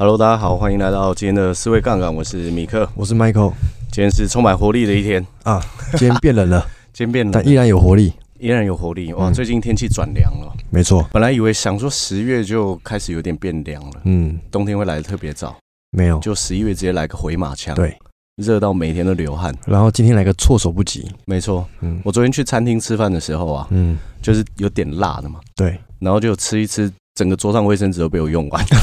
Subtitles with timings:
[0.00, 3.52] Hello，大家好，欢迎来到今天的思维杠杆，我是米克，我是 Michael。
[3.92, 5.22] 今天是充满活力的一天。
[5.42, 5.62] 啊！
[5.92, 9.12] 今天变冷了， 今天变冷，但依然有活力，依然有活力。
[9.12, 11.06] 哇，最近天气转凉了，没错。
[11.12, 15.54] 本来以为想说十月就开始有点变凉了，嗯，冬天会来的特别早，
[15.90, 17.94] 没有，就十一月直接来个回马枪，对，
[18.36, 19.54] 热到每天都流汗。
[19.66, 21.68] 然后今天来个措手不及，没错。
[21.82, 28.64] 嗯，我昨天去餐厅吃饭的时候啊，嗯，就是有点辣的嘛，对，然后就吃一吃，整个桌上卫生纸都被我用完。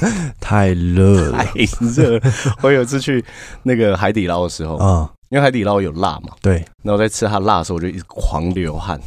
[0.40, 2.20] 太热了，太热！
[2.62, 3.24] 我有一次去
[3.62, 6.64] 那个海底捞的时候啊，因为海底捞有辣嘛，对。
[6.82, 8.98] 然后在吃它辣的时候，我就一直狂流汗，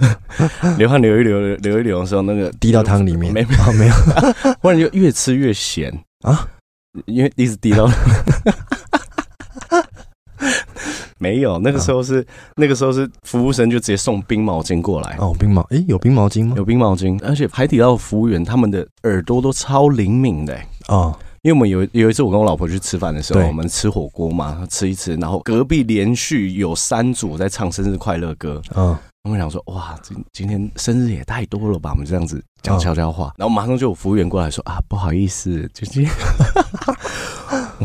[0.78, 3.86] 流汗流一流流一流的时候，那个滴到汤里面，没有没。
[3.86, 3.94] 有，
[4.60, 5.92] 忽然就越吃越咸。
[6.22, 6.46] 啊，
[7.06, 7.88] 因为一直滴到。
[11.22, 12.24] 没有，那个时候是、啊、
[12.56, 15.16] 那个时候是服务生就直接送冰毛巾过来。
[15.20, 16.54] 哦，冰毛诶，有冰毛巾吗？
[16.56, 20.58] 有冰毛巾，而且海底捞服务员他们的耳朵都超灵敏的。
[20.88, 36.12] 哦，因为我们有有一次我跟我老婆去吃饭的时候，我们吃火锅嘛，吃一吃，然后隔壁连续有三组在唱生日快乐歌，嗯、哦，我们想说哇，今今天生日也太多了吧，我们这样子讲悄悄话，哦、然后马上就有服务员过来说啊，不好意思，就今天。
[36.84, 36.94] 我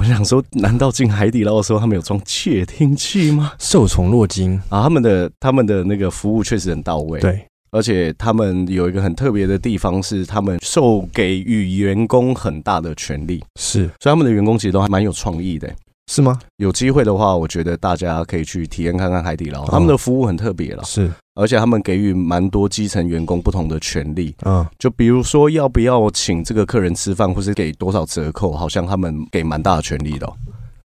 [0.08, 3.54] 想说，难道进海底捞的时候他们有装窃听器吗？
[3.60, 4.84] 受宠若惊啊！
[4.84, 15.72] 他们的他们的那个服务确实很到位，对，而且他们有一个很特别的地方是，他们授给予员工很大的权利，是，所以他们的员工其实都还蛮有创意的。
[16.08, 16.40] 是吗？
[16.58, 20.84] 有机会的话，我觉得大家可以去体验看看海底捞，他们的服务很特别了。
[20.84, 24.34] 是，而且他们给予蛮多基层员工不同的权利。
[24.44, 30.34] 嗯，就比如说要不要请这个客人吃饭，或是给多少折扣，好像他们给蛮大的权利的哦。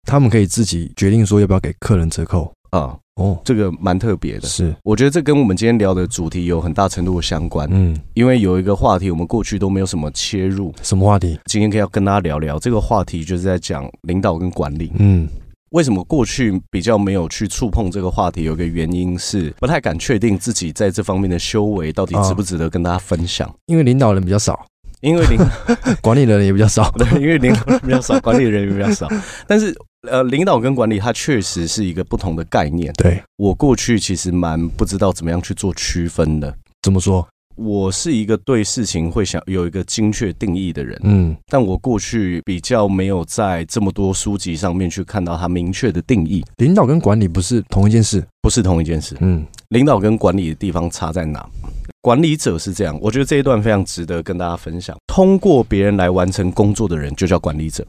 [0.03, 2.51] 他们可以自己决定说要不要给客人折扣。
[2.71, 11.39] 啊，哦，这个蛮特别的，是，我觉得这跟我们今天聊的主题有很大程度的相关，嗯，因为有一个话题我们过去都没有什么切入，什么话题？
[11.45, 15.27] 今天可以要跟大家聊聊这个话题，就是在讲领导跟管理，嗯，
[15.69, 18.43] 为什么过去比较没有去触碰这个话题？
[18.43, 24.65] 有一个原因是不太敢确定自己在这方面的修为到底值不值得跟大家分享，因为领导人比较少。
[25.01, 25.37] 因为领
[26.01, 29.05] 管理的人也比较少， 对，因为领导人比较少，管理的人也比较少。
[29.45, 29.75] 但是，
[30.09, 32.91] 呃，领导跟管理它确实是一个不同的概念。
[32.93, 36.53] 对，我过去其实蛮不知道怎么样去做区分的。
[36.81, 37.25] 怎么说？
[37.55, 40.99] 我是一个对事情会想有一个精确定义的人。
[41.03, 46.43] 嗯，但我过去比较没有在这么多书籍上面去看到它明确的定义。
[46.57, 49.15] 领导跟管理不是同一件事，不是同一件事。
[49.21, 51.47] 嗯，领导跟管理的地方差在哪？
[52.01, 54.97] 管理者是这样，我觉得这一段非常值得跟大家分享。
[55.07, 57.85] 通过别人来完成工作的人，就叫管理者。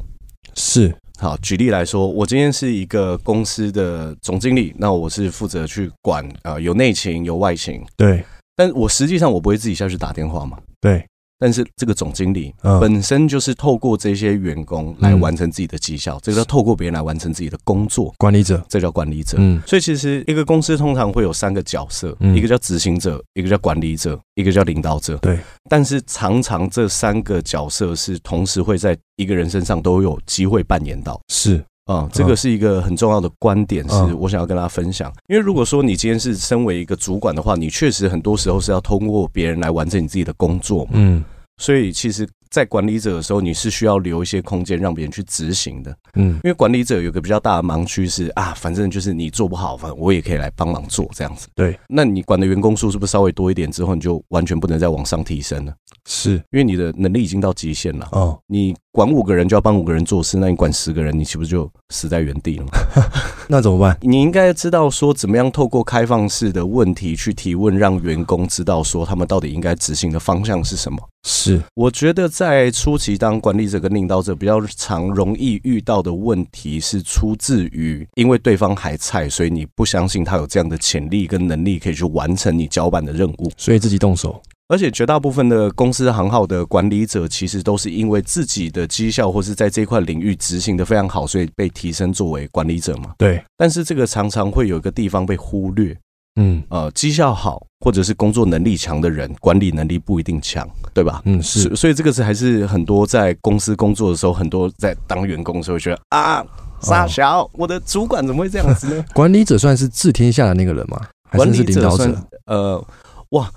[0.54, 7.82] 是，好，举例来说，我今天是一个公司的总经理，那我是负责去管啊、呃，有内勤有外勤。
[7.96, 8.24] 对，
[8.56, 10.58] 但我实际上我不会自己下去打电话嘛。
[10.80, 11.06] 对。
[11.38, 18.14] 但是这个总经理本身就是透过这些员工来完成自己的绩效，这个叫透过别人来完成自己的工作。
[18.18, 19.36] 管理者，这叫管理者。
[19.40, 25.16] 嗯，所以其实一个公司通常会有三个角色，一个叫执行者，一个叫管理者，一个叫领导者。
[25.18, 25.38] 对。
[25.68, 31.20] 但是常常这三个角色是同时会在一个人身上都有机会扮演到。
[31.28, 31.62] 是。
[31.86, 35.12] 啊，这个是一个很重要的观点，是我想要跟大家分享。
[35.28, 40.86] 因为如果说你今天是身为一个主管的话，你确实很多时候是要通过别人来完成你自己的工作。
[40.92, 41.24] 嗯，
[41.58, 42.28] 所以其实。
[42.54, 51.48] 在管理者的时候，你是需要留一些空间让别人去执行的，嗯，因为管理者有个比较大的盲区是啊，反正就是你做不好，反正我也可以来帮忙做这样子。
[51.56, 55.74] 对，那你管的员工数是不是稍微多一点之后，你就完全不能再往上提升了？
[56.06, 58.08] 是，因为你的能力已经到极限了。
[58.12, 62.70] 哦，你管五个人就要帮五个人做事，那你管十个人，你岂不是就死在原地了吗？
[63.48, 63.98] 那怎么办？
[64.00, 70.98] 你应该知道说，怎么样透过开放式的问题去提问，让员工知道说他们到底应该执行的方向是什么。
[71.26, 84.40] 是，我觉得在初期当管理者跟领导者比较常容易遇到的问题是出自于，因为对方还菜，所以你不相信他有这样的潜力跟能力可以去完成你交办的任务，所以自己动手。
[84.66, 93.12] 而且绝大部分的公司行号的管理者，其实都是因为自己的绩效或是在这块领域执行的非常好，所以被提升作为管理者嘛。
[93.18, 93.44] 对。
[93.58, 95.94] 但是这个常常会有一个地方被忽略。
[96.36, 101.22] 嗯，呃，绩效好或者是工作能力强的人，管理能力不一定强，对吧？
[101.26, 106.44] 嗯，是，所以这个是还是很多在公司工作的时候，很多在当员工的时候觉得啊，
[106.80, 109.04] 傻小，哦、我的主管怎么会这样子呢？
[109.14, 111.00] 管理者算是治天下的那个人吗？
[111.30, 112.06] 还是，是领导者？
[112.06, 112.84] 者呃，
[113.30, 113.48] 哇，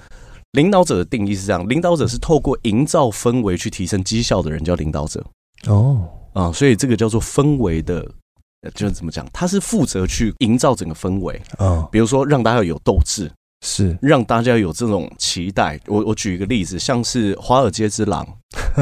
[0.52, 5.24] 领导者的定义是这样，领导者是透过营造氛围去提升绩效的人叫领导者。
[5.66, 8.08] 哦，啊、呃，所以这个叫做氛围的。
[8.72, 13.32] 就是怎么讲，他是负责去营造整个氛围啊，比如说让大家有斗志，
[13.66, 15.80] 是让大家有这种期待。
[15.88, 18.28] 我我举一个例子，像是《华尔街之狼》，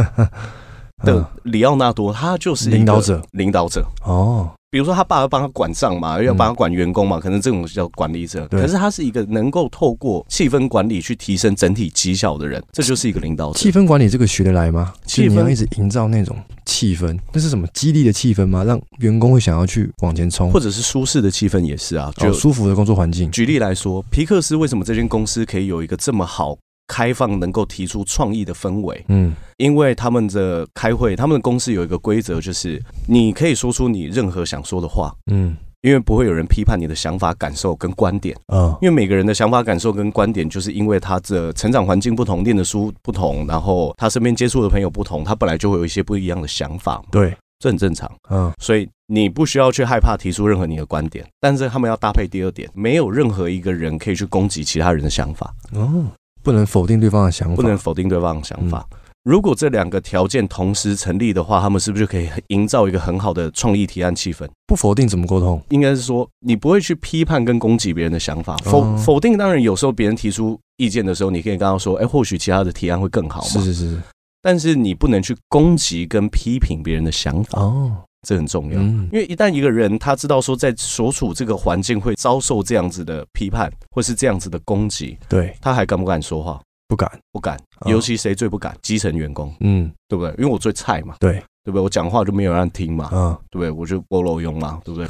[1.06, 4.50] 的里奥纳多，他就是领导者，领导者哦。
[4.76, 8.46] 比如说他爸要帮他管账嘛，要帮他管员工嘛，可能这种叫管理者。
[8.50, 13.58] 可是他是一个能够透过气氛管理去提升整体绩效的人，这就是一个领导者。
[13.58, 14.94] 气氛管理这个学得来吗？
[15.06, 16.36] 气氛要一直营造那种
[16.66, 18.66] 气氛，那是什么激励的气氛吗？
[18.66, 23.32] 让员工会想要去往前冲，或者是舒适的气氛也是啊，就舒服的工作环境。
[23.32, 26.58] 举例来说，皮克斯为什么这间公司可以有一个这么好？
[26.88, 56.06] 开放能够提出创意的氛围，嗯，因为他们的开会，他们的公司有一个规则，就是你可以说出你任何想说的话，嗯，因为不会有人批判你的想法、感受跟观点，嗯，因为每个人的想法、感受跟观点，就是因为他的成长环境不同、念的书不同，然后他身边接触的朋友不同，他本来就会有一些不一样的想法，对，这很正常，嗯，所以你不需要去害怕提出任何你的观点，但是他们要搭配第二点，没有任何一个人可以去攻击其他人的想法，哦。
[56.46, 58.88] 不能否定对方的想法，不能否定对方的想法。
[58.92, 64.48] 嗯、如果这两个条件同时成立的话，他们是不是就可以营造一个很好的创意提案气氛？
[64.68, 65.60] 不否定怎么沟通？
[65.70, 68.56] 应该是说，你不会去批判跟攻击别人的想法。
[68.58, 74.02] 否、哦、否定当然有时候别人提出意见的时候，你可以跟他说：“哎，或许其他的提案会更好嘛。”是是是。
[74.44, 77.92] 但是你不能去攻击跟批评别人的想法哦。
[78.26, 86.60] 这很重要，因为一旦一个人他知道说，在所处这个环境会遭受这样子的批判，或是这样子的攻击，对，他还敢不敢说话？
[86.88, 87.58] 不敢，不敢。
[87.86, 88.76] 尤其谁最不敢？
[88.82, 90.32] 基层员工，嗯，对不对？
[90.38, 91.34] 因为我最菜嘛，对，
[91.64, 91.82] 对不对？
[91.82, 93.72] 我讲话就没有人听嘛，嗯，对不对？
[93.72, 95.08] 我就菠萝用嘛，对不对？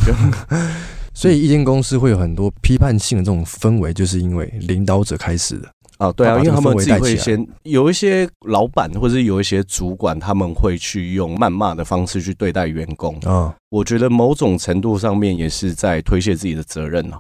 [1.14, 5.70] 所以一间公司会有很多批判性的这种氛围，就是因为领导者开始的。
[5.98, 13.56] 啊，对啊，因为他们自己会先有一些老板或者是有一些主管，他们会去用谩骂的方式去对待员工啊。
[13.70, 17.20] 我觉得某种程度上面也是在推卸自己的责任了。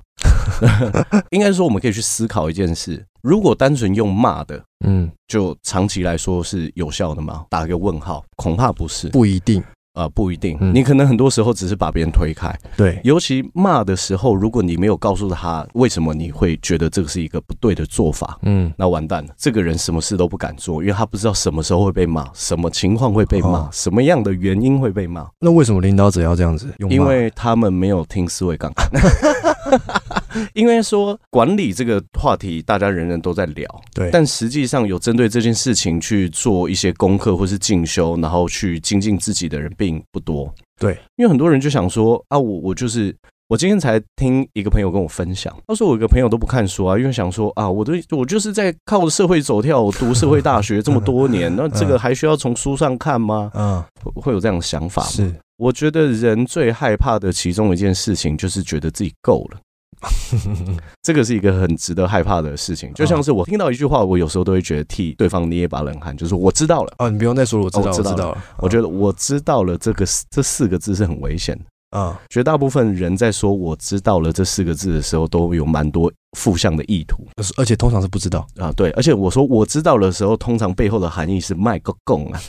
[1.31, 7.45] 应该说，我们可以去思考一件事：如果单纯用骂的，嗯，就长期来说是有效的吗？
[7.50, 9.63] 打个问号，恐怕不是，不一定。
[9.95, 12.53] 呃，不一定，你可能很多时候只是把别人推开。
[12.75, 25.25] 对，尤其骂的时候，如果你没有告诉他为什么你会觉得这个是一个不对的做法，嗯，那完蛋了，这个人什么事都不敢做，因为他不知道什么时候会被骂，什么情况会被骂，什么样的原因会被骂。
[25.39, 26.91] 那为什么领导者要这样子用？
[26.91, 28.89] 因为他们没有听思维杠杆。
[30.53, 40.53] 因为说管理这个话题，大家人人都在聊，对，但实际上有针对这件事情去做一些功课或是进修，然后去精进自己的人并不多。
[40.79, 43.15] 对，因为很多人就想说啊，我我就是
[43.47, 53.51] 我今天才听一个朋友跟我分享，他说我一个朋友都不看书啊，因为想说啊，我都我就是在靠着社会走跳，我读社会大学这么多年，那这个还需要从书上看吗？
[53.53, 53.83] 嗯，
[54.15, 55.09] 会有这样的想法吗？
[55.09, 59.59] 是，我觉得人最害怕的其中一件事情就是觉得自己够了。
[61.03, 66.94] 这个是一个很值得害怕的事情，就像是我听到一句话，我有时候都会觉得替对方捏一把冷汗，就是我知道了。
[67.00, 68.44] 哦，你不用再说了，我知道，我知道了。
[68.57, 71.65] 我觉得我知道了，这个这四个字是很危险的。
[71.92, 77.25] 啊，绝大部分人在说“我知道了”这四个字的时候，都有蛮多负向的意图，
[77.56, 78.69] 而且通常是不知道啊。
[78.75, 82.41] 对，而且我说“我知道了”的时候，通常背后的含义是卖个供啊，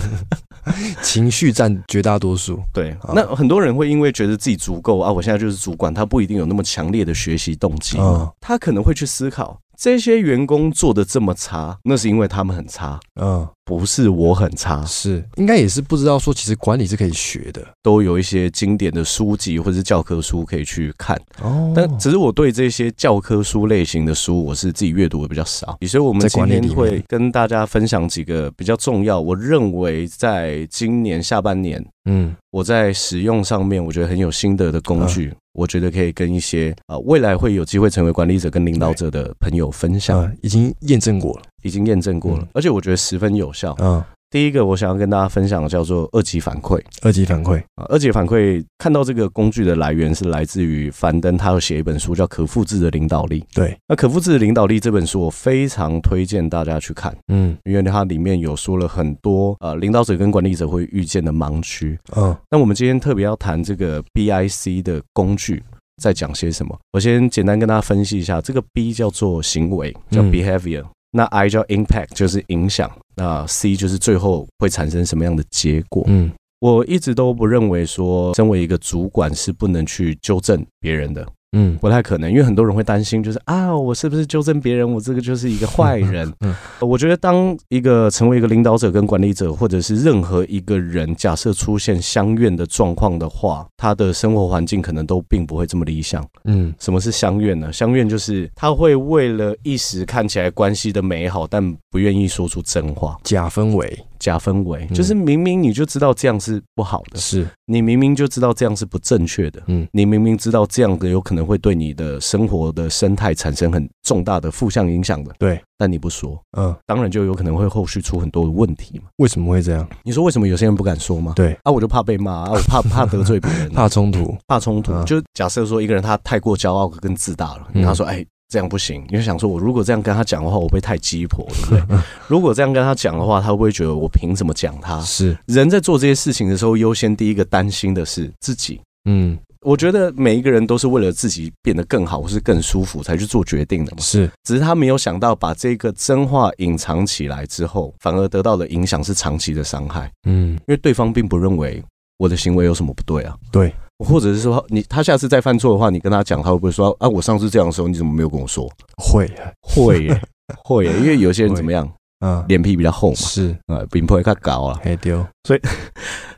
[1.02, 2.60] 情绪占绝大多数。
[2.72, 7.98] 对，那很多人会因为觉得自己足够啊，我现在就是主管，他不一定有那么强烈的学习动机，
[8.40, 9.58] 他可能会去思考。
[9.76, 15.24] 这些员工做的这么差，那是因为他们很差，嗯，不是我很差，是。
[15.36, 21.20] 应该也是不知道说，其实管理是可以学的，都有一些经典的书籍或者是教科书可以去看。
[21.42, 21.72] 哦。
[21.74, 35.26] 但只是我对这些教科书类型的书，我是自己阅读的比较少，所以我们今天会跟大家分享几个比较重要，我认为在今年下半年，嗯，我在使用上面我觉得很有心得的工具。
[35.26, 43.74] 嗯我觉得可以跟一些啊、呃、未来会有机会成为管理者跟领导者的朋友分享，嗯、已经验证过了，已经验证过了，嗯、而且我觉得十分有效。
[43.80, 44.04] 嗯。
[44.30, 46.80] 第一个我想要跟大家分享的叫做二级反馈。
[47.02, 53.40] 二级反馈啊，二级反馈看到这个工具的来源是来自于樊登，他有写一本书叫《可复制的领导力》。
[53.54, 61.96] 对，那《可复制的领导力》这本书我非常推荐大家去看，嗯，因为它里面有说了很多呃领导者跟管理者会遇见的盲区。
[62.16, 65.62] 嗯，那我们今天特别要谈这个 BIC 的工具
[66.02, 66.76] 在讲些什么？
[66.92, 70.82] 我先简单跟大家分析一下，这个 B 叫做行为，叫 behavior。
[70.82, 72.90] 嗯那 I 叫 impact，就是影响。
[73.14, 76.02] 那 C 就是最后会产生什么样的结果？
[76.08, 81.24] 嗯，我一直都不认为说，身为一个主管是不能去纠正别人的。
[81.56, 86.30] 嗯，不太可能，因为很多人会担心，就是啊，我是不是纠正别人，我这个就是一个坏人。
[86.40, 96.26] 嗯，我觉得当一个成为一个领导者跟管理者，或者是任何一个人，假设出现相怨的状况的话，他的生活环境可能都并不会这么理想。
[96.44, 97.72] 嗯，什么是相怨呢？
[97.72, 103.96] 相怨就是他会为了一时看起来关系的美好，但不愿意说出真话，假氛围。
[104.24, 119.04] 假氛围，就是明明你就知道这样是不好的，是你明明就知道这样是不正确的，嗯，你明明知道这样的有可能会对你的生活的生态产生很重大的负向影响的，对，但你不说，嗯，当然就有可能会后续出很多的问题嘛。
[119.16, 119.86] 为什么会这样？
[120.02, 121.34] 你说为什么有些人不敢说吗？
[121.36, 125.04] 对，啊，我就怕被骂 啊，我怕怕得罪别人，怕冲突，怕冲突。
[125.04, 128.24] 就假设说一个人他太过骄傲跟自大了，他说，哎。
[128.48, 131.98] 这样不行，你就想说，我如果这样跟他讲的话，我会太鸡婆，对不对？
[132.28, 135.00] 如果这样跟他讲的话，他会不会觉得我凭什么讲他？
[135.00, 138.80] 是人在做这些事情的时候，优先第一个担心的是自己。
[139.06, 143.98] 嗯，我觉得每一个人都是为了自己变得更好或是更舒服才去做决定的嘛。
[144.00, 150.10] 是，只是他没有想到把这个真话隐藏起来之后，反而得到的影响是长期的伤害。
[150.28, 151.82] 嗯，因为对方并不认为
[152.18, 153.36] 我的行为有什么不对啊。
[153.50, 153.74] 对。
[153.98, 157.08] 或者是说，你他下次再犯错的话，你跟他讲，他会不会说啊？
[157.08, 158.68] 我上次这样的时候，你怎么没有跟我说？
[158.96, 160.20] 会会耶
[160.64, 161.88] 会耶，因为有些人怎么样？
[162.20, 165.24] 嗯，脸皮比较厚嘛，是呃，比不会太高了，黑丢。
[165.44, 165.60] 所以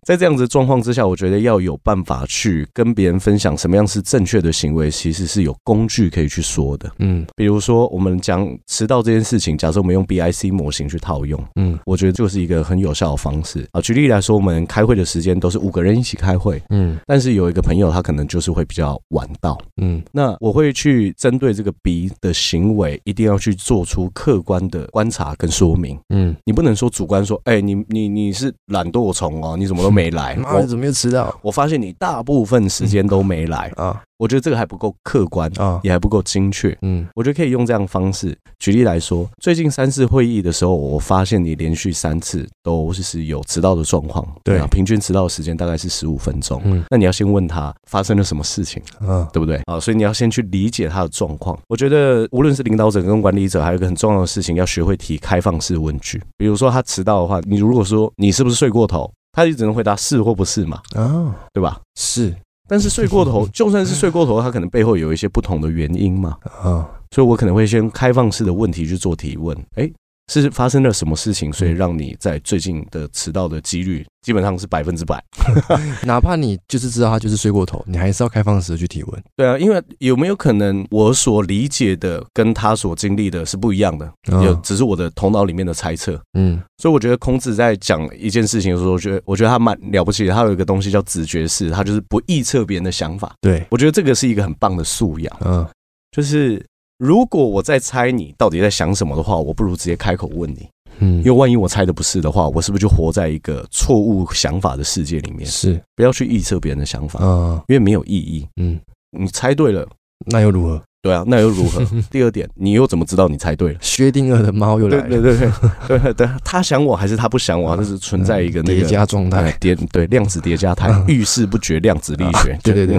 [0.06, 6.90] 在这样子的状况之下，我觉得要有办法去跟别人分享什么样是正确的行为，其实是有工具可以去说的。
[7.00, 13.80] 嗯，比如说我们讲迟到这件事情，假设我们用 BIC 模型去套用，嗯，我觉得就是一个很有效的方式啊。
[13.80, 26.56] 举例来说，我们开会的时间都是五个人一起开会，嗯，但是有一个朋友他可能就是会比较晚到，嗯，那我会去针对这个 B 的行为，一定要去做出客观的观察跟说明，嗯，你。
[26.56, 30.34] 不能说主观说，哎、欸，你你你是懒惰虫哦，你怎么都没来？
[30.36, 31.34] 妈的，怎么又迟到？
[31.40, 34.02] 我发现你大部分时间都没来啊。
[34.18, 36.74] 我觉得这个还不够客观啊，也还不够精确。
[36.80, 39.28] 嗯，我觉得可以用这样的方式举例来说。
[39.42, 44.26] 最近三次会议的时候，我发现你连续三次都是有迟到的状况。
[44.42, 46.62] 对啊，平均迟到的时间大概是十五分钟。
[46.64, 49.60] 嗯，那你要先问他发生了什么事情，嗯，对不对？
[49.66, 51.58] 啊，所以你要先去理解他的状况。
[51.68, 56.22] 我觉得无论是领导者跟管理者，还有一个很重要的事情，要学会提开放式问句。
[56.38, 60.80] 比如说他迟到的话，你如果说你是不是睡过头，他就只能回答是或不是嘛。
[60.94, 61.78] 哦，对吧？
[61.94, 62.34] 是。
[62.68, 66.36] 但是睡过头， 就算是睡过头，他可能背后有一些不同的原因嘛。
[66.62, 69.56] 啊，所以我可能会先开放式的问题去做提问。
[69.76, 69.88] 哎，
[70.32, 75.22] 是发生了什么事情，所以让你在最近的迟到的几率基本上是百分之百？
[76.02, 79.22] 哪怕你就是知道他就是睡过头，你还是要开放式的去提问。
[79.36, 84.12] 对啊，因为有没有可能我所理解的跟他所经历的是不一样的？
[84.42, 86.20] 有，只是我的头脑里面的猜测。
[86.36, 86.60] 嗯。
[86.78, 90.34] 所以我觉得孔子在讲一件事情的时候，我觉得我觉得他蛮了不起的。
[90.34, 93.32] 他有一个东西叫直觉式，他就是不臆测别人的想法。
[93.40, 95.36] 对，我觉得这个是一个很棒的素养。
[95.44, 95.66] 嗯，
[96.10, 96.62] 就是
[96.98, 100.68] 如果我在猜你到底在想什么的话，我不如直接开口问你。
[100.98, 105.46] 嗯，因为万一我猜的不是的话，我是不是就活在一个错误想法的世界里面？
[105.46, 107.20] 是，不要去臆测别人的想法。
[107.22, 108.46] 嗯，因为没有意义。
[108.56, 109.86] 嗯，你猜对了，
[110.30, 110.82] 那又如何？
[111.06, 111.80] 对啊，那又如何？
[112.10, 113.78] 第二点，你又怎么知道你猜对了？
[113.80, 115.08] 薛定谔的猫又来了。
[115.08, 115.50] 对对对
[115.86, 117.76] 对对对，他想我还是他不想我？
[117.76, 122.58] 这是存在一个那个叠加状态，叠对量子叠加态，遇事不决量子力学。
[122.64, 122.98] 对对对，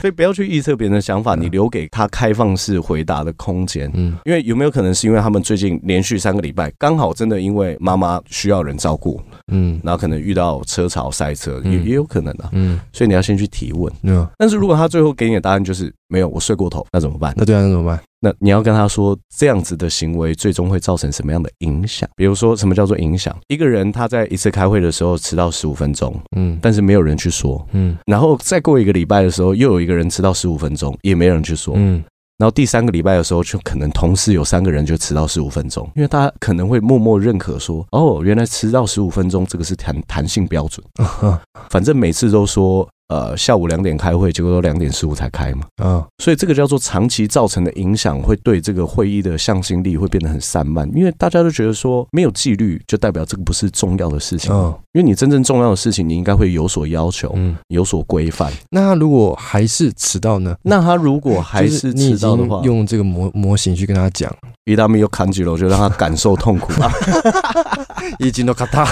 [0.00, 3.90] 所以不要去预测别人的想法，你留给他开放式回答的空间。
[3.94, 9.18] 嗯，因为有没有可能是因为他们最近连续三个礼拜刚好真的因为妈妈需要人照顾，
[9.50, 12.50] 嗯，然后可能遇到车潮塞车，也也有可能啊。
[12.52, 13.90] 嗯，所以你要先去提问。
[14.02, 17.34] 嗯，但是如果他最后给你的答案就是没有，我睡过头，那怎么办？
[17.36, 18.00] 那对啊，那怎么办？
[18.20, 22.08] 那你要跟他说，这样子的行为最终会造成什么样的影响？
[22.16, 23.36] 比如说，什么叫做影响？
[23.46, 32.02] 一个人他在一次开会的时候迟到十五分钟，嗯，但是没有人去说，嗯，然后再过一个礼拜的时候，又有一个人迟到十五分钟，也没人去说，嗯，
[32.38, 40.84] 然后第三个礼拜的时候，就可能同时有三个人就迟到十五分钟，因为大家可能会默默认可说，哦，原来迟到十五分钟这个是弹弹性标准，
[41.70, 42.88] 反正每次都说。
[43.08, 45.62] 呃，下午两点开会，结果都两点十五才开嘛。
[45.82, 54.52] 啊，所以这个叫做长期造成的影响，会对这个会议的向心力会变得很散漫，因为大家都觉得说没有纪律，就代表这个不是重要的事情。
[54.52, 58.52] 嗯，因为你真正重要的事情，你应该会有所要求，嗯，有所规范。
[58.70, 60.54] 那他如果还是迟到呢？
[60.62, 64.30] 那他如果还是迟到的话，用这个模模型去跟他讲，
[64.66, 66.92] 伊达米又砍几了，就让他感受痛苦啊。
[68.18, 68.86] 已经都卡他，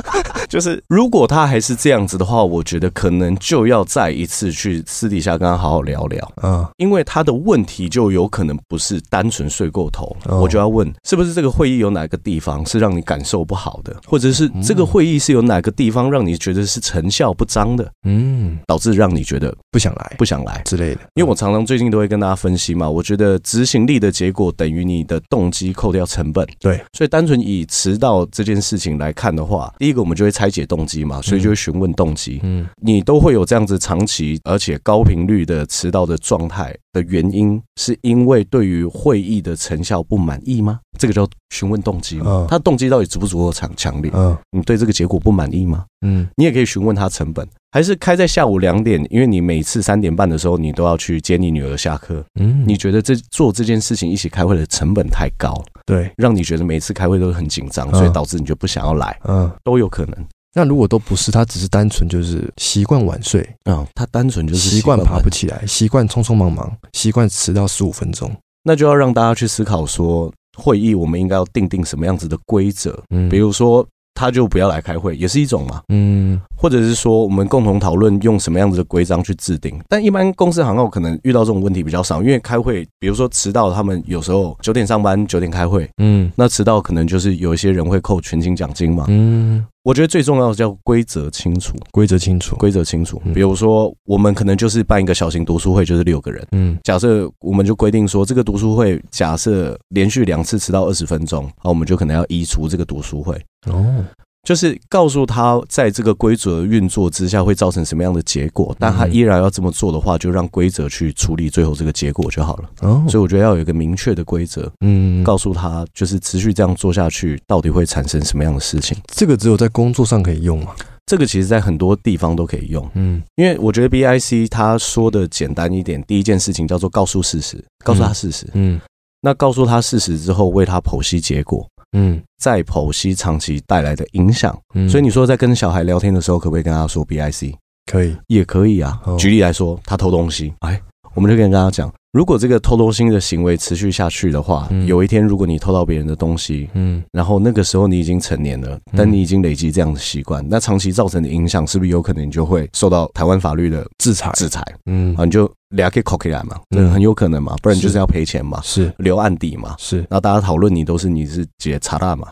[0.48, 6.32] 就是如果他还是这样子的话，我觉得可能就要再一次去私底下跟他好好聊聊。
[6.42, 20.62] 嗯，因为他的问题就有可能不是单纯睡过头，哦、我就要问是不是这个会议有哪个地方是让你感受不好的，或者是这个会议是有哪个地方让你觉得是成效不彰的，嗯，导致让你觉得不想来、不想来。
[20.64, 21.00] 之类的。
[21.14, 40.80] 因为我常常最近都会跟大家分析嘛，我觉得执行力的结果等于你的动机扣掉成本，对，所以单纯以迟到这件事情来看的话，第一个我们就会拆解动机嘛，所以就会询问动机，嗯，你都会有这样子长期而且高频率的迟到的状态的原因，是因为对于会议的成效不满意吗？
[40.98, 42.24] 这个叫询问动机嘛？
[42.26, 44.10] 嗯、他动机到底足不足够强强烈？
[44.14, 45.86] 嗯，你对这个结果不满意吗？
[46.04, 52.22] 嗯，你也可以询问他成本，还是开在下午两点，因为你每次三点半的时候你都要去接你女儿下课。
[52.38, 55.54] 嗯，你觉得这做这件事情一起开会的成本太高，
[55.86, 59.18] 对，让你觉得每次开会都很紧张，所以导致你就不想要来。
[59.24, 60.26] 嗯，都有可能。
[60.58, 63.40] 那如果都不是，他只是单纯就是习惯晚睡。
[63.62, 68.34] 啊、嗯，他单纯就是习惯爬不起来，习惯匆匆忙忙，习惯迟到十五分钟，
[68.64, 73.86] 那就要让大家去思考说，会议我们应该要定定什么样子的规则，嗯，比如说。
[74.14, 75.80] 他就不要来开会，也是一种嘛。
[75.90, 79.80] 嗯，或者是说，我们共同讨论用什么样子的规章去制定。
[79.88, 85.88] 但一般公司行号可能遇到这种问题比较少，因为开会，比如说迟到，他们有时候九点上班，九点开会。
[85.98, 89.04] 嗯，那迟到可能就是有一些人会扣全勤奖金嘛。
[89.06, 93.22] 嗯，我觉得最重要的叫规则清楚，规则清楚，规则清楚。
[93.32, 96.44] 比如说，我们可能就是办一个小型读书会，就是六个人。
[96.50, 103.40] 嗯，假设我们就规定说，这个读书会假设连续两次迟到二十分钟，好，我们就可能要移除这个读书会。
[103.66, 104.04] 哦。
[104.48, 112.70] 就是告诉他，在这个规则运作之下会造成什么样的结果，但他依然要这么做的话，就让规则去处理最后这个结果就好了。
[112.80, 118.96] 哦，所以我觉得要有一个明确的规则，嗯，告诉他就是持续这样做下去，到底会产生什么样的事情。
[119.08, 120.74] 这个只有在工作上可以用吗？
[121.04, 128.80] 这个其实在很多地方都可以用，嗯，因为我觉得 BIC 他说的简单一点，第一件事情叫做告诉事实，告诉他事实，嗯，
[129.20, 131.68] 那告诉他事实之后，为他剖析结果。
[131.92, 134.56] 嗯，再剖析长期带来的影响。
[134.74, 137.54] 嗯，所以你说在跟小孩聊天的时候，可不可以跟他说 BIC？
[137.90, 139.00] 可以，也可以啊。
[139.18, 140.80] 举例来说，他偷东西，哎，
[141.14, 141.92] 我们就跟他讲。
[142.12, 154.30] 如果这个偷东西的行为持续下去的话，嗯、有一天如果你偷到别人的东西，嗯，然后那个时候你已经成年了，但你已经累积这样的习惯，嗯、那长期造成的影响是不是有可能你就会受到台湾法律的制裁？
[154.34, 162.28] 制裁，嗯，啊，你就俩可以扣起来嘛，这很有可能嘛，不然就是要赔钱嘛，是留案底嘛，是，然后大家讨论你都是你是解查大嘛，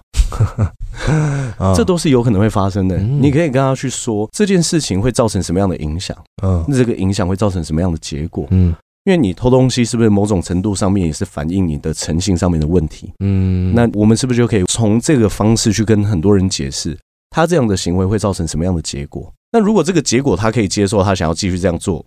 [1.74, 2.96] 这都是有可能会发生的。
[2.96, 8.74] 嗯、你可以跟他去说这件事情会造成什么样的影响，嗯，那这个影响会造成什么样的结果，嗯。
[9.04, 13.12] 因为你偷东西，是不是某种程度上面也是反映你的诚信上面的问题？
[13.20, 16.98] 嗯，那我们是不是就可以从这个方式去跟很多人解释，
[17.30, 19.32] 他这样的行为会造成什么样的结果？
[19.52, 22.04] 那如果这个结果他可以接受，他想要继续这样做，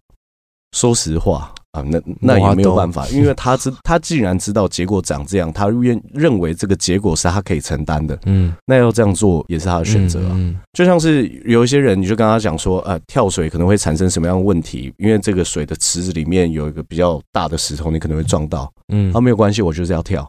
[0.71, 1.53] 说实话。
[1.71, 10.31] 啊，那那也没有办法，因为他知他既然知道结果长这样，他愿认为这个结果是他可以承担的，嗯，那要这样做也是他的选择啊。
[10.33, 14.91] 嗯，就像是有一些人，你就跟他讲说，呃，跳水可能会产生什么样的问题？
[14.97, 20.27] 因为这个水的池子里面有一个比较大的石头，你可能会撞到，嗯，啊没有关系，我就是要跳。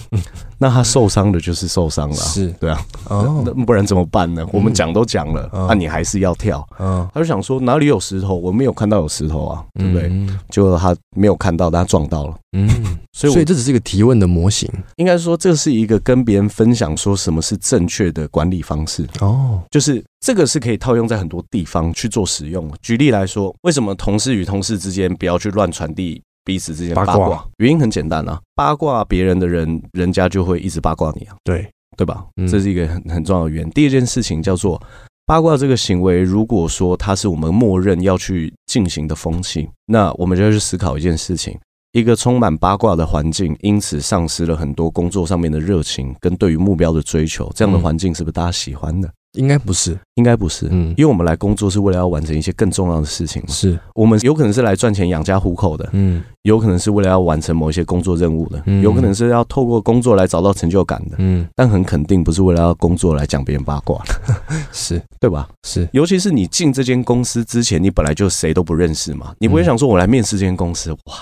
[0.58, 2.78] 那他受伤的就是受伤了，是对啊，
[3.08, 4.46] 哦，那不然怎么办呢？
[4.52, 8.34] 我们讲都讲了，那你还是要跳，嗯，他就想说哪里有石头？
[8.34, 10.12] 我没有看到有石头啊，对不对？
[10.50, 10.81] 就。
[10.82, 12.36] 他没有看到，但他撞到了。
[12.56, 12.68] 嗯，
[13.12, 14.68] 所以，所以这只是一个提问的模型。
[14.96, 19.06] 应该说，这是一个跟别人分享说什么是正确的管理方式。
[19.20, 22.68] 哦，就是这个是可以套用在很多地方去做使用。
[22.82, 27.46] 举例来说，为什么同事与同事之间不要去乱传递彼此之间八卦？
[27.58, 31.36] 原因很简单啊，八卦别人的人，人家就会一直八卦你啊。
[31.44, 31.66] 对，
[31.96, 32.24] 对吧？
[32.50, 33.70] 这是一个很很重要的原因。
[33.70, 34.82] 第二件事情叫做。
[35.24, 41.56] 八卦这个行为，如果说它是我们默认要去进行的风气，那我们就要去思考一件事情：
[41.92, 49.08] 一个充满八卦的环境，因此丧失了很多工作上面的热情跟对于目标的追求，这样的环境是不是大家喜欢的？
[49.34, 53.48] 应该不是，应该不是，嗯，因为我们来工作是为了要完成一些更重要的事情嘛。
[53.48, 53.78] 是。
[53.94, 64.02] 我们有可能是来赚钱养家糊口的，嗯，有可能是为了要完成某一些工作任务的，嗯，有可能是要透过工作来找到成就感的，嗯，但很肯定不是为了要工作来讲别人八卦。
[64.04, 64.34] 的，
[64.72, 65.00] 是。
[65.18, 65.48] 对吧？
[65.62, 71.14] 是，尤其是你进这间公司之前，你本来就谁都不认识嘛，你不会想说我来面试这间公司，哇。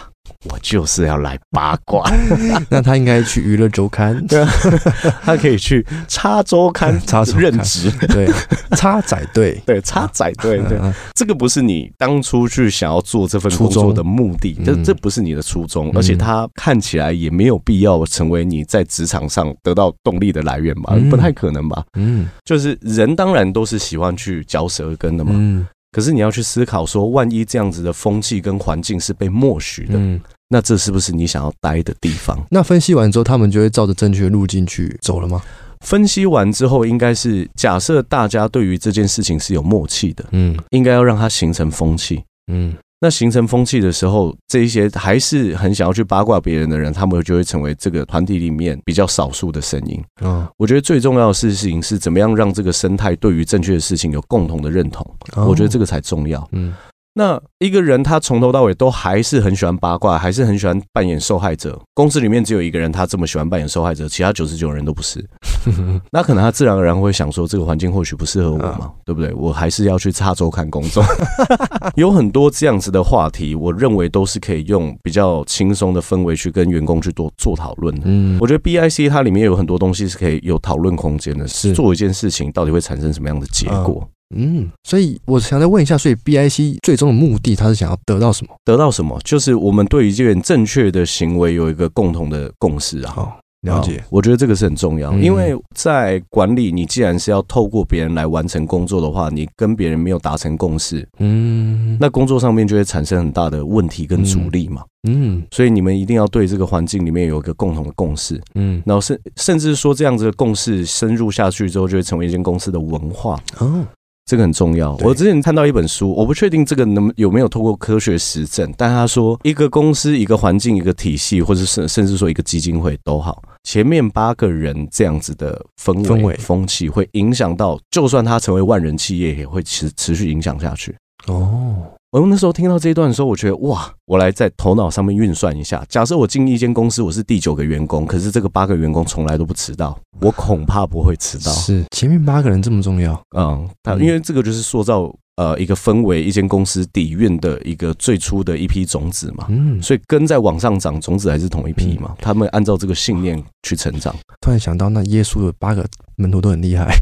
[0.50, 2.10] 我就是要来八卦，
[2.68, 4.48] 那他应该去娱乐周刊， 对啊，
[5.22, 8.28] 他可以去插周刊，叉任职，对，
[8.76, 10.78] 插仔队，对，插仔队，对，
[11.14, 25.66] 这个不是你当初去想要做这份工作的目的，这这不是你的初衷，而且他看起来也没有必要成为你在职场上得到动力的来源吧，不太可能吧，嗯，就是人当然都是喜欢去嚼舌根的嘛，嗯。
[25.92, 32.38] 可是你要去思考说，万一这样子的风气跟环境是被默许的，嗯，那这是不是你想要待的地方？
[32.50, 35.42] 那分析完之后，他们就会照着正确的路径去走了吗？
[35.80, 42.22] 分析完之后，应该是假设大家对于这件事情是有默契的，嗯，应该要让它形成风气，
[42.52, 42.74] 嗯。
[43.02, 50.04] 那形成风气的时候，这一些还是很想要去八卦别人的人，他们就会成为这个团体里面比较少数的声音。
[50.20, 55.04] 嗯，我觉得最重要的事情是怎么样让这个生态对于正确的事情有共同的认同。
[55.34, 56.46] 我觉得这个才重要。
[56.52, 56.74] 嗯，
[57.20, 61.78] 那一个人他从头到尾都还是很喜欢八卦，还是很喜欢扮演受害者。
[61.92, 65.22] 公司里面只有一个人他这么喜欢扮演受害者，其他九十九人都不是。
[66.10, 69.30] 那可能他自然而然会想说，这个环境或许不适合我嘛，啊、 对不对？
[69.34, 71.04] 我还是要去插周看工作。
[71.94, 77.94] 有很多这样子的话题，我认为都是可以用比较轻松的氛围去跟员工去多做讨论。
[78.02, 84.08] 嗯，我觉得 BIC 它里面有很多东西是可以有讨论空间的，是做一件事情到底会产生什么样的结果。
[84.30, 88.54] 啊嗯，所以我想再问一下，所以 BIC 最终的目的，他是想要得到什么？
[88.64, 89.18] 得到什么？
[89.24, 93.12] 就是我们对于这件正确的行为有一个共同的共识啊。
[93.12, 94.02] 好，了解。
[94.08, 104.84] 我觉得这个是很重要，因为在管理，你既然是要透过别人来完成工作的话，你跟别人没有达成共识，嗯，那工作上面就会产生很大的问题跟阻力嘛。
[105.08, 108.40] 嗯，所以你们一定要对这个环境里面有一个共同的共识。
[108.54, 113.36] 嗯，然后甚甚至说这样子的共识深入下去之后，就会成为一间公司的文化。
[113.58, 113.84] 哦。
[114.26, 114.94] 这个很重要。
[115.02, 130.96] 我之前看到一本书，我不确定这个能有没有透过科学实证，但他说一个公司、一个环境、一个体系，或者甚甚至说一个基金会都好，前面八个人这样子的氛围、风气，会影响到，就算他成为万人企业，也会持持续影响下去。
[131.26, 131.76] 哦。
[132.12, 135.84] 我那时候听到这一段的时候，我觉得哇，我来在头脑上面运算一下。
[135.88, 141.52] 假设我进一间公司，我是第九个员工，可是这个八个员工从来都不迟到，我恐怕不会迟到。
[141.52, 143.20] 是前面八个人这么重要？
[143.36, 143.68] 嗯，
[144.00, 145.14] 因为这个就是塑造。
[145.40, 154.14] 呃，一个氛围，一间公司底蕴的一个最初的一批种子嘛，嗯，所以根在往上长，种子还是同一批嘛，嗯、他们按照这个信念去成长。
[154.42, 155.82] 突然想到，那耶稣的八个
[156.16, 156.94] 门徒都很厉害，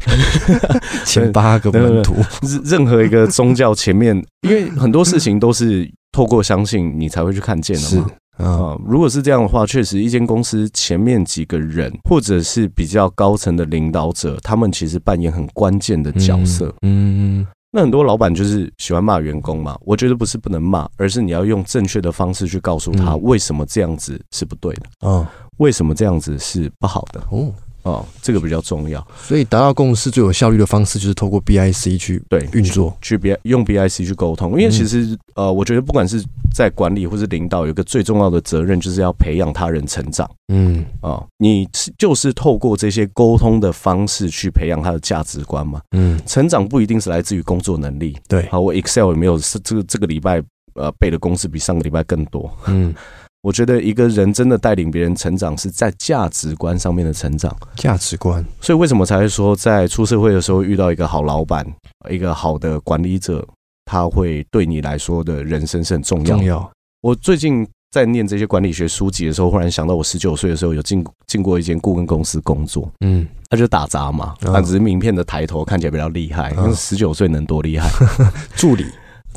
[1.05, 2.15] 前八个门徒，
[2.63, 4.15] 任何一个宗教前面，
[4.47, 8.07] 因为很多事情都是透过相信你才会去看见的嘛。
[8.37, 16.73] 啊、呃，如果是这样的话，确实一间公司前面几个人，或者是比较高层的领导者，他们其实扮演很关键的角色。
[16.83, 17.41] 嗯。
[17.41, 25.25] 嗯那很多老板就是喜欢骂员工嘛，我觉得不是不能骂，而是你要用正确的方式去告诉他为什么这样子是不对的，嗯，
[25.57, 27.53] 为什么这样子是不好的，哦。
[27.83, 34.51] 哦，这个比较重要，所以达到共识最有效率的方式就是透过 BIC 去对运作，去 B 用 BIC 去沟通。
[34.51, 36.21] 因为其实呃，我觉得不管是
[36.53, 40.29] 在管理或是领导，有个最重要的责任就是要培养他人成长。
[40.51, 45.81] 嗯啊，你就是透过这些沟通的方式去培养他的价值观嘛。
[45.91, 48.17] 嗯，成长不一定是来自于工作能力。
[48.27, 52.51] 对，好，我 Excel 有没有是这个这个礼拜呃背的公式比上个礼拜更多？
[52.67, 52.93] 嗯。
[53.41, 57.55] 我觉得一个人真的带领别人成长，是在价值观上面的成长。
[57.75, 61.65] 价值观，所以为什么才会说，在出社会的时候遇到一个好老板，
[62.09, 63.47] 一个好的管理者，
[63.85, 66.35] 他会对你来说的人生是很重要。
[66.35, 66.71] 重要。
[67.01, 72.91] 我最近在念这些管理学书籍的时候，忽然想到，我十九岁的时候有进进过一间顾问公司工作。
[72.99, 77.89] 嗯，他就打杂嘛，他只是名片的抬头看起来比较厉害，但是十九岁能多厉害？
[78.57, 78.85] 助理。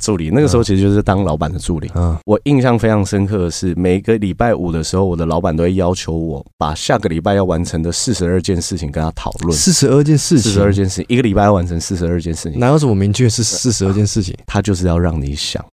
[0.02, 1.90] 助理那个时候其实就是当老板的助理。
[1.94, 9.56] 嗯，我印象非常深刻的是，每个礼拜五的时候，我的老板都会要求我把下个礼拜要完成的四十二件事情跟他讨论。
[9.56, 14.36] 四十二件事情，四十二件事情，一个礼拜要完成四十二件事情，哪有什么明确是四十二件事情？
[14.44, 15.64] 他就是要让你想。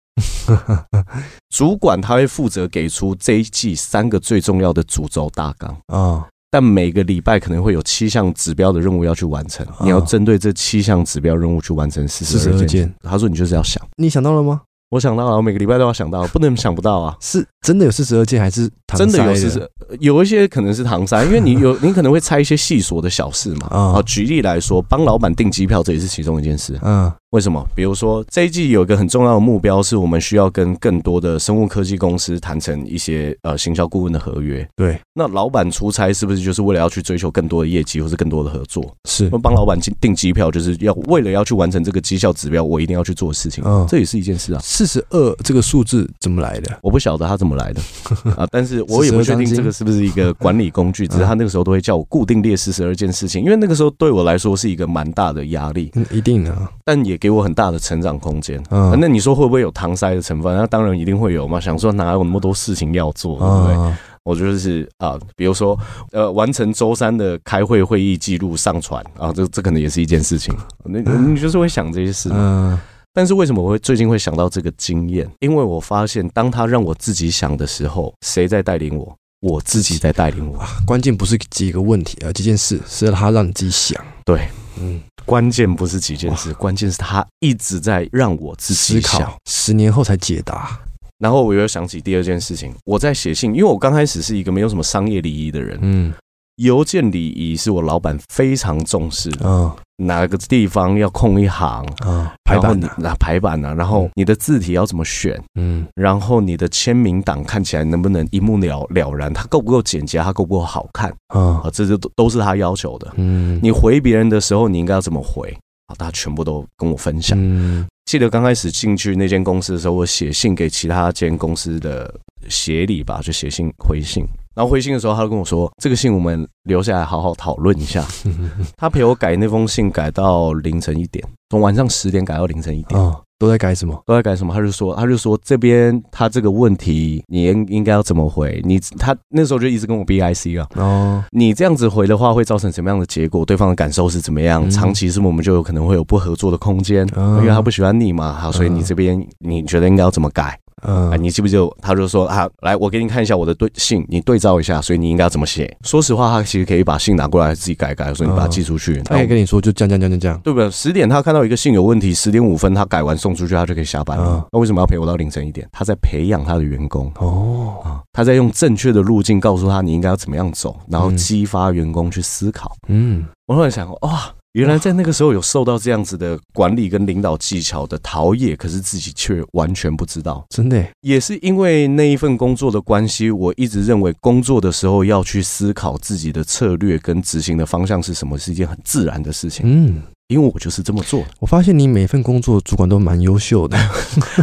[1.49, 6.27] 主管他会负责给出这一季三个最重要的主轴大纲啊。
[6.51, 12.91] 但每个礼拜可能会有七项指标的任务要去完成，你要针对这七项指标任务去完成四十二件。
[13.03, 17.15] 他说：“你就是要想，你想到了吗？”我想到了，我每个礼拜都要想到，不能想不到啊！
[17.21, 19.71] 是真的有四十二件，还是真的有四十？
[19.99, 23.67] 有一些可能是唐山，因为你有你可能会猜一些细琐的小事嘛。
[23.67, 26.75] 啊，举例来说，帮老板订机票，这也是其中一件事。
[26.81, 27.11] 嗯。
[27.31, 27.63] 为什么？
[27.75, 34.67] 比如说这一季有一个很重要的目标，是我们需要跟更多的生物科技公司谈成一些呃行销顾问的合约。
[34.75, 38.83] 对，那老板出差是不是就是为了要去追求更多的业绩，或是更多的合作？
[39.07, 43.63] 是，我帮老板订机票，就是要为了要去完成这个绩效指标，我一定要去做事情。
[43.63, 44.59] 嗯，这也是一件事啊。
[44.63, 46.79] 四十二这个数字怎么来的？
[46.81, 47.81] 我不晓得它怎么来的
[48.35, 51.07] 啊，但是我也不确定这个是不是一个管理工具。
[51.09, 55.91] 只是他那个时候都会叫我固定列四十二件事情，因为那个时候对我来说是一个蛮大的压力。
[55.93, 57.99] 嗯，一定的，但也给我很大的成。
[57.99, 60.55] 长空间，嗯，那你说会不会有搪塞的成分？
[60.55, 61.59] 那当然一定会有嘛。
[61.59, 63.93] 想说哪有那么多事情要做，对不对？
[64.23, 65.77] 我觉得是啊，比如说
[66.13, 70.55] 呃，完成周三的开会会议记录上传啊，这这可能也是一件事情。
[70.85, 72.79] 你你就是会想这些事，嗯。
[73.13, 75.29] 但是为什么我会最近会想到这个经验？
[75.39, 79.13] 因为我发现，当他让我自己想的时候，谁在带领我？
[79.41, 80.57] 我自己在带领我。
[80.85, 84.01] 关键不是几个问题啊，几件事，是他让你自己想。
[84.23, 84.47] 对，
[84.79, 85.01] 嗯。
[85.29, 90.75] 关键不是几件事，关键是他一直在让我自己想，思考，十年后才解答。
[91.19, 96.11] 然后我又想起第二件事情，我在写信，因为我刚开始是一个没有什么商业利益的人，嗯，
[96.59, 99.47] 邮件礼仪是我老板非常重视的。
[99.47, 102.33] 嗯，哪个地方要空一行啊？
[102.43, 105.41] 排版啊，排版啊，然后你的字体要怎么选？
[105.55, 109.33] 嗯，然后你的签名档看起来能不能一目了了然？
[109.33, 110.19] 它够不够简洁？
[110.19, 111.09] 它够不够好看？
[111.27, 113.13] 啊，这些都都是他要求的。
[113.15, 115.49] 嗯，你回别人的时候，你应该要怎么回？
[115.87, 117.37] 啊，大家全部都跟我分享。
[117.41, 122.13] 嗯，记得刚开始进去那间公司的时候，我写信给其他间公司的
[122.49, 124.27] 协理吧，就写信回信。
[124.55, 128.05] 然后回信的时候，他就跟我说：“这个信我们留下来好好讨论一下。
[128.75, 132.99] ”他陪我改那封信，改到凌晨一点，从晚上十点改到凌晨一点。
[132.99, 133.97] 哦，都在改什么？
[134.05, 134.53] 都在改什么？
[134.53, 138.61] 他就说：“他就说这边他这个问题，你应应该要怎么回？
[138.65, 140.67] 你他那时候就一直跟我 B I C 啊。
[140.75, 143.45] 哦，你这样子回的话，会造成什么样的结果？
[143.45, 144.69] 对方的感受是怎么样？
[144.69, 147.07] 长期是不是我们就有可能会有不合作的空间？
[147.15, 148.33] 因为他不喜欢你嘛。
[148.33, 151.69] 好，所以你这边你觉得应该要怎么改？”嗯，你记不记得？
[151.81, 155.75] 他就说啊，来，我给你看一下我的对信，你对照一下，所以你应该要怎么写？
[155.83, 159.01] 说实话，他其实可以把信拿过来自己改改，所以你把它寄出去。
[159.03, 160.69] 他可以跟你说，就这样这样这样这样，对不对？
[160.71, 164.45] 十点他看到一个信有问题，十点五分他改完送出去，他就可以下班了。
[164.51, 165.67] 那为什么要陪我到凌晨一点？
[165.71, 172.75] 他在培养他的员工哦，啊，他在用正确的路径告诉他你应该要怎么样走，然后激发员工去思考。
[172.87, 174.33] 嗯，我突然想，哇。
[174.53, 180.43] 原来在那个时候有受到这样子的管理跟领导技巧的陶冶，可是自己却完全不知道。
[180.49, 189.65] 真的，也是因为那一份工作的关系，我一直认为工作的时候要去思考自己的策略跟执行的方向是什么，是一件很自然的事情。
[189.65, 191.23] 嗯，因为我就是这么做。
[191.39, 193.77] 我发现你每份工作主管都蛮优秀的，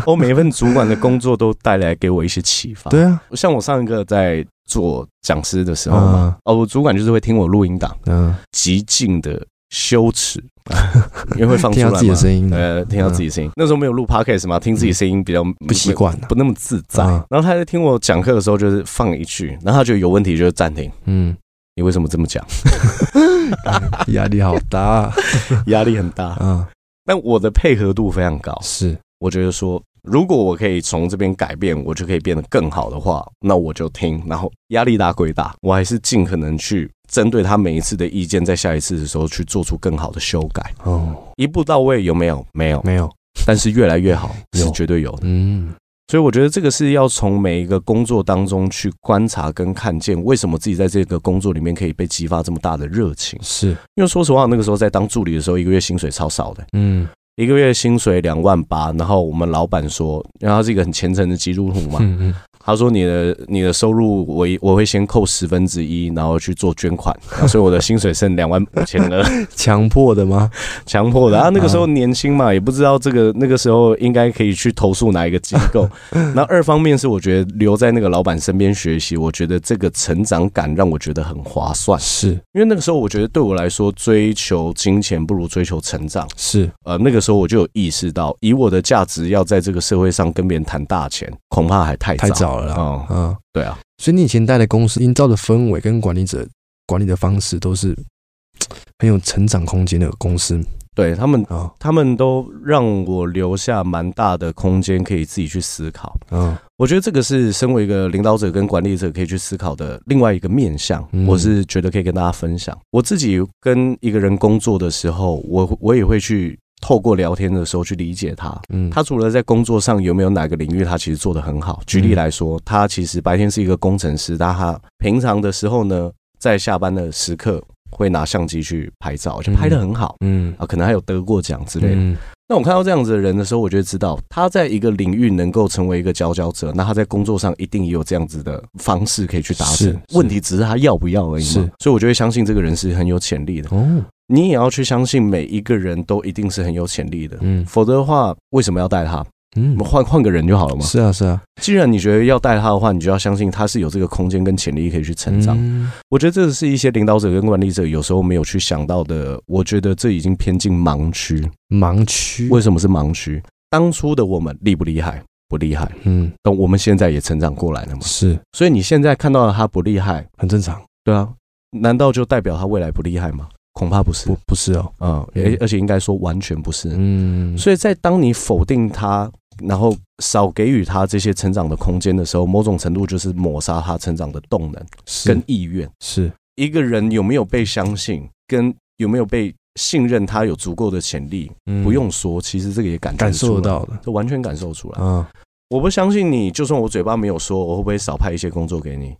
[0.06, 2.88] 我 每一份主管的工作都带来给我一些启发。
[2.92, 9.44] 对啊，像我上一个在做讲师的时候嘛，哦，我主管就是会听我录音档，嗯，极尽的。
[9.70, 10.42] 羞耻，
[11.36, 13.50] 因为会放出来，听到自己的声音，呃，听到自己声音。
[13.56, 17.04] 那时候没有录 podcast 嘛，听自己声音比较不习惯，不那么自在。
[17.04, 20.90] 然后他在听我讲课的时候，就是放一句，然后他觉得有问题，就暂停。
[21.06, 21.36] 嗯，
[21.74, 22.44] 你为什么这么讲？
[24.08, 25.12] 压力好大，
[25.66, 26.36] 压力很大。
[26.40, 26.64] 嗯，
[27.04, 28.56] 但我的配合度非常高。
[28.62, 34.22] 是，我觉得说，如果我可以从这边改变，我就可以变得更好的话，那我就听。
[34.26, 36.90] 然后压力大归大，我还是尽可能去。
[37.08, 40.72] 针对他每一次的意见，在下一次的时候去做出更好的修改。
[40.84, 42.46] 哦，一步到位有没有？
[42.52, 43.10] 没有，没有。
[43.44, 45.18] 但是越来越好是绝对有的。
[45.22, 45.74] 嗯，
[46.08, 53.38] 所以我觉得这个是要从每一个工作当中去观察跟看见，为什么自己在这个工作里面可以被激发这么大的热情？
[53.42, 56.66] 是因为说实话，那个时候在当助理的时候，一个月薪水超少的。
[56.72, 61.98] 嗯，一个月薪水两万八，然后我们老板说，因为他是一个很虔诚的基督徒嘛。
[62.00, 62.34] 嗯嗯。
[62.66, 69.24] 他说：“你的你的收入，我我会先扣十分之一，然后去做捐款， 所以我的薪水剩两万五千了。
[69.54, 70.50] 强迫的吗？
[70.84, 71.48] 强迫的啊！
[71.50, 75.88] 那个时候年轻嘛，也不知道这个那个时候应该可以去投诉哪一个机构。
[76.34, 82.00] 那二方面是我觉得留在那个老板身边学习，我觉得这个成长感让我觉得很划算。
[82.00, 86.26] 是因为那个时候我觉得对我来说，追求金钱不如追求成长。
[86.36, 96.46] 是呃，那个时候我就有意识到，以我的价值要在这个社会上跟别人谈大钱，恐怕还太太早。”哦，嗯，对啊，所以你以前待的公司营造的氛围跟管理者
[96.86, 97.96] 管理的方式都是
[98.98, 100.58] 很有成长空间的公司，
[100.94, 101.44] 对他们，
[101.78, 106.16] 他们都让我留下蛮大的空间可以自己去思考。
[106.30, 112.76] 嗯，我觉得这个是身为一个领导者跟管理者可以去思考的另外一个面向，我是觉得可以跟大家分享。
[112.90, 116.58] 我自己跟一个人工作的时候，我我也会去。
[116.80, 121.80] 透过聊天的时候去理解他，嗯，他除了在工作上有没有哪个领域他其实做得很好？
[121.86, 132.16] 举例来说，他其实白天是一个工程师，但他平常的时候呢，在下班的时刻会拿相机去拍照，就拍得很好，嗯啊，可能还有得过奖之类的。
[132.48, 140.00] 那我看到这样子的人的时候，我就知道他在一个领域能够成为一个佼佼者，那他在工作上一定也有这样子的方式可以去达成。
[140.12, 141.42] 问题只是他要不要而已。
[141.42, 143.68] 是，所以我就会相信这个人是很有潜力的。
[143.74, 144.04] 哦。
[144.28, 149.24] 你也要去相信每一个人都一定是很有潜力的，嗯，否则的话，为什么要带他？
[149.56, 150.82] 嗯，我们换换个人就好了嘛。
[150.82, 151.40] 是啊，是啊。
[151.62, 155.56] 既然你觉得要带他的话，你就要相信他是有这个空间跟潜力可以去成长。
[155.58, 159.40] 嗯，我觉得这是一些领导者跟管理者有时候没有去想到的。
[159.46, 161.48] 我觉得这已经偏进盲区。
[161.70, 162.48] 盲区？
[162.50, 163.42] 为什么是盲区？
[163.70, 165.22] 当初的我们厉不厉害？
[165.48, 165.90] 不厉害。
[166.02, 168.00] 嗯，但我们现在也成长过来了嘛。
[168.02, 168.38] 是。
[168.52, 170.82] 所以你现在看到他不厉害，很正常。
[171.02, 171.26] 对啊，
[171.70, 173.48] 难道就代表他未来不厉害吗？
[173.76, 179.30] 恐怕不是，不不是哦，嗯，而而且应该说完全不是，嗯，所以在当你否定他，
[179.62, 184.82] 然后少给予他这些成长的空间的时候，某种程度就是抹杀他成长的动能
[185.26, 185.86] 跟意愿。
[186.00, 186.32] 是。
[186.54, 191.52] 一个人有没有被相信，跟有没有被信任，他有足够的潜力，
[191.84, 194.98] 不用说，其实这个也感感受到的，就完全感受出来。
[194.98, 195.22] 嗯，
[195.68, 199.14] 我不相信你，就算我嘴巴没有说，我会不会少派一些工作给你？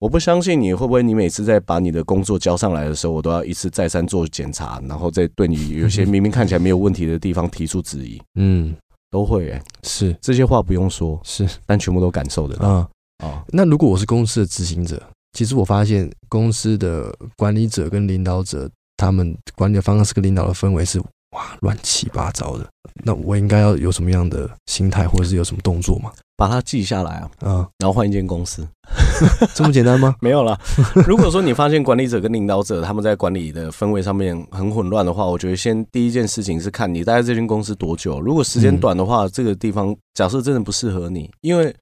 [0.00, 8.18] 我不相信你会不会，你每次在把你的工作交上来的时候，我都要一次再三做检查，然后再对你有些明明看起来没有问题的地方提出质疑。
[8.36, 8.74] 嗯，
[9.10, 12.66] 都会哎、欸，是这些话不用说，是，但全部都感受得到。
[12.66, 12.88] 啊、
[13.22, 15.02] 嗯哦，那如果我是公司的执行者，
[15.34, 20.98] 其实我发现公司的管理者跟领导者，他们管理的方式跟领导的氛围是
[21.32, 22.66] 哇乱七八糟的。
[23.04, 26.10] 那我应该要有什么样的心态，或者是有什么动作吗？
[26.36, 28.66] 把它记下来啊，嗯，然后换一间公司，
[29.54, 30.14] 这么简单吗？
[30.20, 30.58] 没有了。
[31.06, 38.20] 如果说你发现管理者跟领导者他们在管理的氛围上面很混乱的话，我觉得先第一件事情是看你待在这间公司多久。
[38.20, 41.74] 如果时间短的话，这个地方假设真的不适合你，因为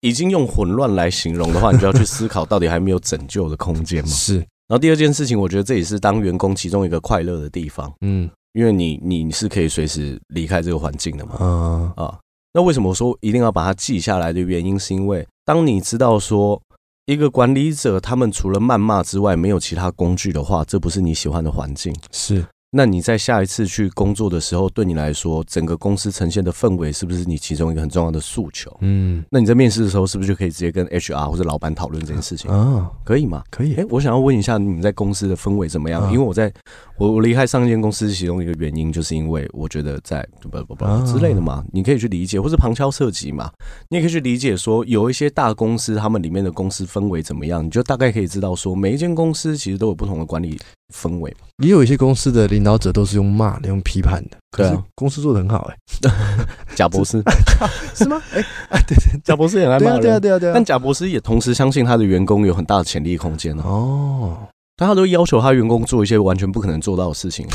[0.00, 4.08] 已经用混乱来形容的话，你就要去思考到底还没有拯救的空间嘛。
[4.08, 4.36] 是。
[4.36, 12.18] 然后第二件事情，我觉得这也是当员工其中一个快乐的地方，嗯，因为你你是可以随时离开这个环境的嘛，啊啊。
[12.54, 16.60] 那为什么说一定要把它记下来的原因，是因为当你知道说
[17.06, 21.92] 一个管理者他们除了谩骂之外没有其他工具的话，这不是你喜欢的环境。
[22.12, 22.46] 是。
[22.74, 28.74] 那你在下一次去工作的时候，对你来说，整个公司呈现的氛围是不是你其中一个很重要的诉求？
[28.80, 32.50] 嗯，那你在面试的时候，是不是就可以直接跟 HR 或者老板讨论这件事情？
[32.50, 33.42] 啊，可以吗？
[33.50, 33.74] 可以。
[33.74, 36.10] 哎，我想要问一下，你们在公司的氛围怎么样？
[36.10, 36.50] 因为我在
[36.96, 43.52] 我我离开上一间公司，其中一个原因就是因为我觉得在不不不之类的嘛，你可以去理解，或是旁敲侧击嘛，
[43.90, 50.58] 你也可以去理解说，有一些大公司他们里面的公司氛围怎么样，你就大概可以知道说，每一间公司其实都有不同的管理
[50.92, 51.34] 氛围。
[51.62, 55.76] 也有一些公司的领导者都是用骂的、用批判的，可是公司做的很好哎、
[56.08, 56.12] 欸。
[56.74, 57.22] 贾博士
[57.94, 58.20] 是吗？
[58.32, 60.52] 哎 哎，对对，贾博士也来骂人，对啊对啊对啊。
[60.54, 64.36] 但贾博士也同时相信他的员工有很大的潜力空间哦。
[64.74, 67.46] 但他都要求他员工做一些完全不可能做到的事情。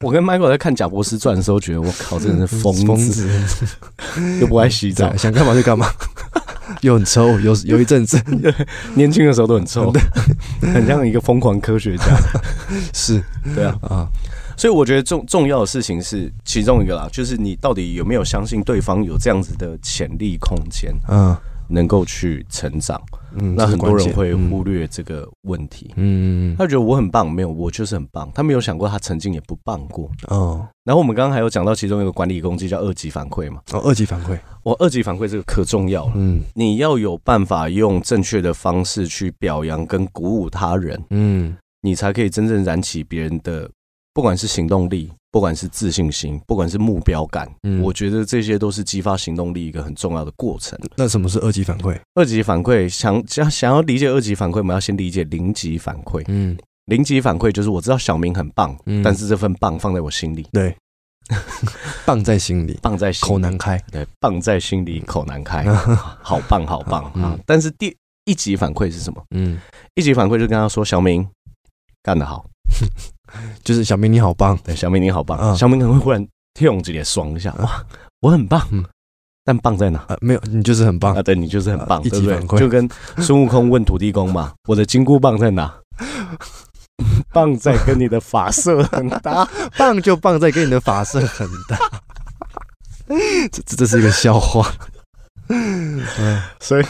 [0.00, 3.28] 我跟 Michael 在看《贾博士传》的时候，觉得我靠，这人是疯疯子，
[4.40, 5.88] 又不爱洗澡，想干嘛就干嘛。
[6.82, 8.20] 又很臭， 有有一阵子，
[8.94, 9.92] 年轻的时候都很臭，
[10.60, 12.04] 很像一个疯狂科学家。
[12.92, 13.22] 是，
[13.54, 14.06] 对啊，啊，
[14.56, 21.36] 所以我觉得重重要的事情是其中一个啦，就是你到底有没有相信对方有这样子的潜力空间，嗯，
[21.68, 23.00] 能够去成长。
[23.12, 25.92] 嗯，那很多人会忽略这个问题。
[25.96, 28.30] 嗯，他觉得我很棒，没有，我就是很棒。
[28.34, 30.10] 他没有想过他曾经也不棒过。
[30.28, 33.60] 哦，然后我们刚刚还有讲到其中一个管理攻击叫二级反馈嘛？
[33.72, 36.12] 哦，二级反馈，我二级反馈这个可重要了。
[36.16, 41.02] 嗯，你要有办法用正确的方式去表扬跟鼓舞他人。
[41.10, 43.70] 嗯，你才可以真正燃起别人的，
[44.12, 45.12] 不管是行动力。
[45.32, 50.78] 不管是自信心，不管是目标感，嗯，我觉得这些都是激发行动力一个很重要的过程。
[50.94, 51.98] 那什么是二级反馈？
[52.14, 56.22] 二级反馈想想想要理解二级反馈，我们要先理解零级反馈。
[56.28, 60.46] 嗯，零级反馈就是我知道小明很棒，嗯，但是这份棒放在我心里。
[60.52, 60.76] 对，
[62.04, 63.82] 棒在心里，棒在口难开。
[63.90, 65.64] 对，棒在心里口难开。
[66.20, 67.38] 好棒，好棒啊！
[67.46, 67.96] 但是第
[68.26, 69.24] 一级反馈是什么？
[69.30, 69.58] 嗯，
[69.94, 71.26] 一级反馈就跟他说：“小明
[72.02, 72.44] 干得好。”
[73.64, 77.84] 就是小明你好棒，对，小明你好棒，嗯、小明可能会忽然跳起来爽一下，哇，
[78.20, 78.84] 我很棒，嗯、
[79.44, 80.04] 但棒在哪？
[80.08, 81.14] 呃，没有，你就是很棒。
[81.14, 85.72] 啊，对，你就是很棒，一级反馈，就跟孙悟空问土地公嘛， 我的金箍棒在哪？
[87.32, 91.78] 棒在跟你的发色很搭， 棒就棒在跟你的发色很搭，
[93.50, 94.70] 这这这是一个笑话，
[95.48, 96.02] 嗯，
[96.60, 96.84] 所以。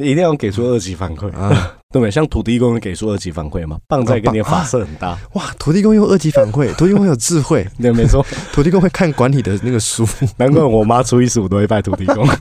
[0.00, 1.48] 一定要给出二级反馈啊，
[1.92, 2.10] 对不对？
[2.10, 5.18] 像土地公给出二级反馈嘛，棒在跟你的发色很搭。
[5.34, 12.26] 哇，土地公用二级反馈， 土地公有智慧，对，没错，土地公会看管理的那个书，难怪我妈初一十五都会拜土地公。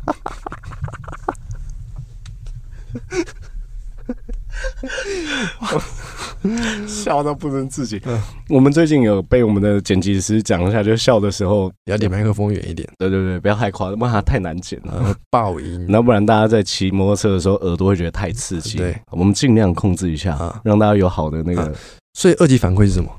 [6.87, 8.01] 笑到不能自己。
[8.49, 12.87] 我们最近有被我们的剪辑师讲一下，就笑的时候要离麦克风远一点。
[12.97, 15.85] 对对对，不要太夸张，不然它太难剪了， 爆音。
[15.89, 18.77] 那不然大家在骑摩托车的时候耳朵会觉得太刺激。
[18.77, 21.73] 对，我们尽量控制一下，让大家有好的那个。
[22.13, 23.09] 所以二级反馈是什么？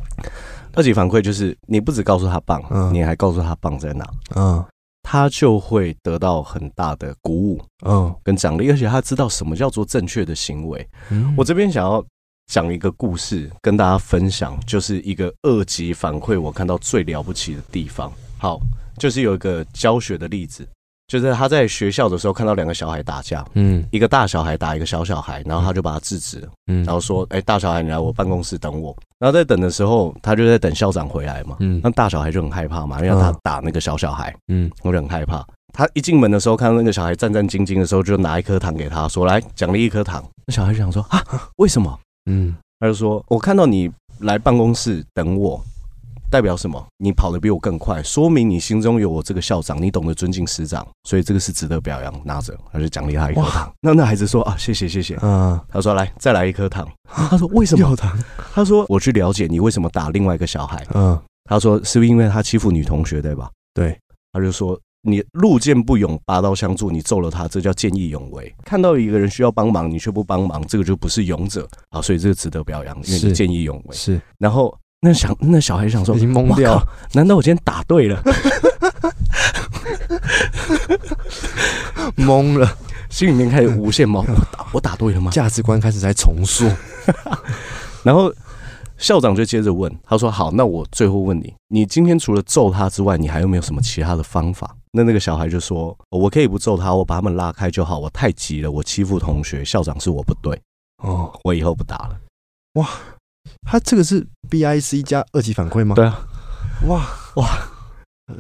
[0.75, 4.65] 二级反馈就是你不只告诉他棒，你还告诉他棒在哪，嗯，
[5.03, 10.89] 他就会得到很大的鼓舞，嗯，跟奖励，而且他知道什么叫做正确的行为。
[11.37, 12.03] 我这边想要。
[12.51, 18.13] 讲一个故事跟大家分享，就是一个二级反馈，我看到最了不起的地方。
[18.39, 18.59] 好，
[18.99, 20.67] 就是有一个教学的例子，
[21.07, 28.97] 就是他在学校的时候看到两个小孩打架，嗯，一个大小孩打一个小小孩，然后他就把他制止了，嗯，然后说，哎，大小孩你来我办公室等我。
[29.21, 35.47] 然后在等的时候，他就在等校长回来嘛，嗯，那大小孩就很害怕嘛，因为他打那个小小孩，嗯，我就很害怕。
[35.73, 40.25] 他一进门的时候，看到那个小孩战战兢兢的时候，就拿一颗糖给他说，来奖励一颗糖。
[40.47, 41.25] 那小孩就想说啊，
[41.59, 41.97] 为什么？
[42.27, 43.91] 嗯，他就说：“我看到你
[44.21, 45.63] 来办公室等我，
[46.31, 46.85] 代表什么？
[46.99, 52.13] 你跑得比我更快，说明你心中有我这个校长，你懂得尊敬师长，所以这个是值得表扬。
[52.25, 53.73] 拿着，他就奖励他一颗糖。
[53.81, 55.19] 那那孩子说啊，谢谢谢谢。
[55.23, 56.89] 嗯，他说来再来一颗糖。
[57.09, 57.95] 他说为什么？
[57.97, 58.17] 糖？
[58.53, 60.87] 他说我去了解你为什么打另外一个小孩。
[60.95, 63.51] 嗯，他说是不是因为他欺负女同学对吧？
[63.75, 63.99] 对，
[64.33, 64.79] 他就说。
[65.03, 68.55] 你路见不勇，拔刀相助，你揍了他，这叫见义勇为。
[68.65, 72.03] 看到一个人需要帮忙，你却不帮忙，这个就不是勇者啊！
[72.03, 73.97] 所以这个值得表扬，因为你见义勇为。
[73.97, 74.21] 是。
[74.39, 76.79] 然后那想那小孩想说，已经懵掉，
[77.15, 78.23] 难道我今天打对了？
[82.17, 82.77] 懵了，
[83.09, 84.21] 心里面开始无限毛。
[84.21, 85.31] 我打我打对了吗？
[85.31, 86.71] 价值观开始在重塑。
[88.05, 88.31] 然后。
[89.01, 97.99] 校长就接着问，他说：“好，那我最后问你，你今天除了揍他之外，你还有没有什么其他的方法？”那那个小孩就说：“我可以不揍他，我把他们拉开就好。
[97.99, 100.61] 我太急了，我欺负同学，校长是我不对。
[101.03, 102.21] 哦，我以后不打了。”
[102.75, 102.89] 哇，
[103.63, 105.95] 他这个是 B I C 加二级反馈吗？
[105.95, 106.27] 对啊。
[106.89, 107.47] 哇哇，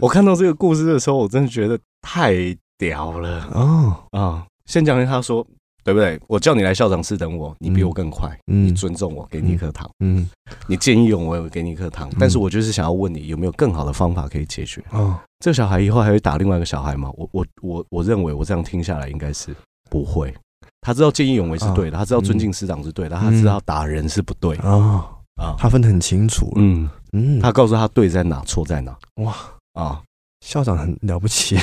[0.00, 2.34] 我看到这个故事的时候，我真的觉得太
[2.78, 3.48] 屌了。
[3.52, 5.46] 哦啊，先讲一下他说。
[5.82, 6.20] 对不对？
[6.26, 10.28] 我叫你来校长室等我，你比我更快，嗯、你尊重我，给你一颗糖，嗯，
[10.66, 12.08] 你见义勇为，我给你一颗糖。
[12.10, 14.82] 嗯、但是我就是想要问你，有没有更好的方法可以解决？
[14.90, 17.10] 哦，这个小孩以后还会打另外一个小孩吗？
[17.16, 19.54] 我我我我认为我这样听下来应该是
[19.88, 20.34] 不会。
[20.82, 25.06] 他知道见义勇为是对的，他知道尊敬师长是对的，他知道打人是不对的啊
[25.36, 26.52] 啊，他分得很清楚。
[26.56, 28.96] 嗯嗯，他告诉他对在哪，错在哪。
[29.16, 29.34] 哇
[29.74, 30.02] 啊！
[30.46, 31.58] 校长很了不起，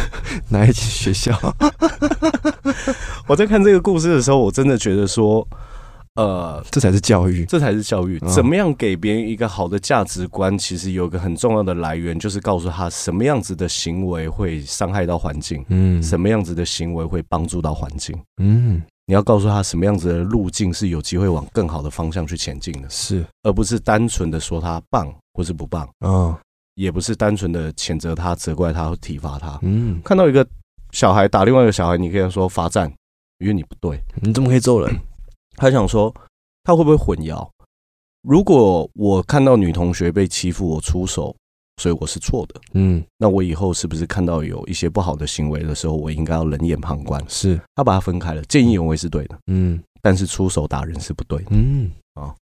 [0.50, 1.32] 哪一间学校？
[3.28, 5.46] 我在看这个故事的时候，我真的觉得说，
[6.14, 8.18] 呃，这才是教育，这才是教育。
[8.20, 10.56] 怎么样给别人一个好的价值观？
[10.56, 26.34] 其实有一个很重要的来源，就是告诉他什么样子的行为会伤害到环境，嗯，什么样子的行为会帮助到环境，嗯，你要告诉他什么样子的路径是有机会往更好的方向去前进的，是，而不是单纯的说他棒或是不棒，嗯。
[26.74, 29.58] 也不是单纯的谴责他、责怪他或体罚他。
[29.62, 30.46] 嗯，看到一个
[30.92, 32.88] 小孩打另外一个小孩，你可以说罚站，
[33.38, 35.00] 因为你不对，你怎么可以揍人？
[35.56, 36.14] 他想说，
[36.64, 37.48] 他会不会混淆？
[38.22, 41.34] 如果我看到女同学被欺负，我出手，
[41.80, 42.60] 所以我是错的。
[42.74, 47.22] 嗯，那我以后是不是看到有一些不好的行为的时候，我应该要冷眼旁观？
[47.28, 49.38] 是，他把它分开了，见义勇为是对的。
[49.46, 51.50] 嗯，但是出手打人是不对的。
[51.50, 52.34] 嗯，啊。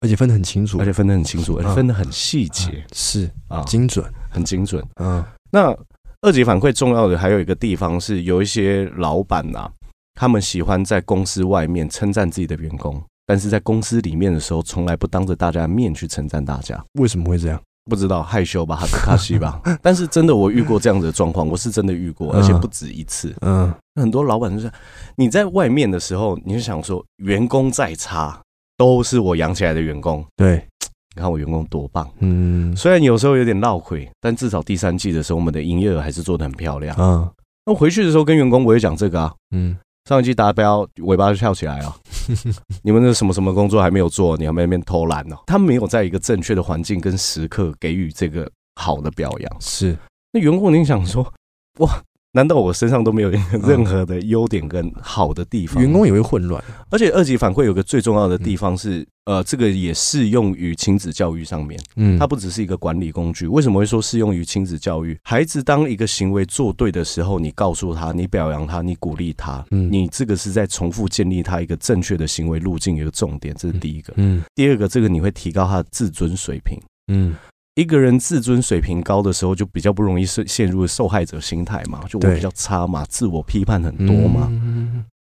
[0.00, 4.84] 而且分得很清楚，而且分得很清楚，而且分得很细节，是啊，精准，很精准。
[4.96, 5.74] 嗯，那
[6.20, 9.70] 二级反馈重要的还有一个地方是，有一些老板呐，
[10.14, 16.82] 他们喜欢在公司外面称赞自己的员工，但是在公司里面的时候，从来不当着大家的面去称赞大家。
[16.94, 17.60] 为什么会这样？
[17.90, 19.60] 不知道，害羞吧，哈斯卡西吧。
[19.82, 23.34] 但是真的，我遇过这样子的状况，我是真的遇过，而且不止一次。
[23.42, 24.70] 嗯，很多老板就是
[25.16, 28.40] 你在外面的时候，你就想说，员工再差。
[28.76, 30.56] 都是我养起来的员工，对，
[31.14, 37.30] 你看我员工多棒，嗯，虽然有时候有点闹亏，但至少第三季的时候，我们的营业额还是做得很漂亮，嗯，
[37.66, 39.76] 那回去的时候跟员工我也讲这个啊，嗯，
[40.06, 41.96] 上一季达标，尾巴就翘起来了，
[42.84, 45.36] 你们的什么什么工作还没有做，你还没那边偷懒呢？
[45.46, 49.96] 他没有在一个正确的环境跟时刻给予这个好的表扬，是，
[50.32, 51.22] 那员工你想说，
[51.78, 51.88] 哇。
[52.34, 53.30] 难道我身上都没有
[53.62, 55.80] 任何的优点跟好的地方？
[55.80, 56.62] 员工也会混乱。
[56.90, 61.80] 而且二级反馈有个最重要的地方是，呃，这个也适用于亲子教育上面。
[61.94, 63.46] 嗯，它不只是一个管理工具。
[63.46, 65.16] 为什么会说适用于亲子教育？
[65.22, 74.12] 孩子当一个行为做对的时候，你告诉他，你表扬他，你鼓励他，嗯，你这个是在重复建立他一个正确的行为路径，一个重点，这是第一个。
[74.16, 76.76] 嗯，第二个，这个你会提高他的自尊水平。
[77.06, 77.36] 嗯。
[77.74, 84.50] 一个人自尊水平高的时候，就比较不容易陷陷入受害者心态嘛，就我比较差嘛，自我批判很多嘛。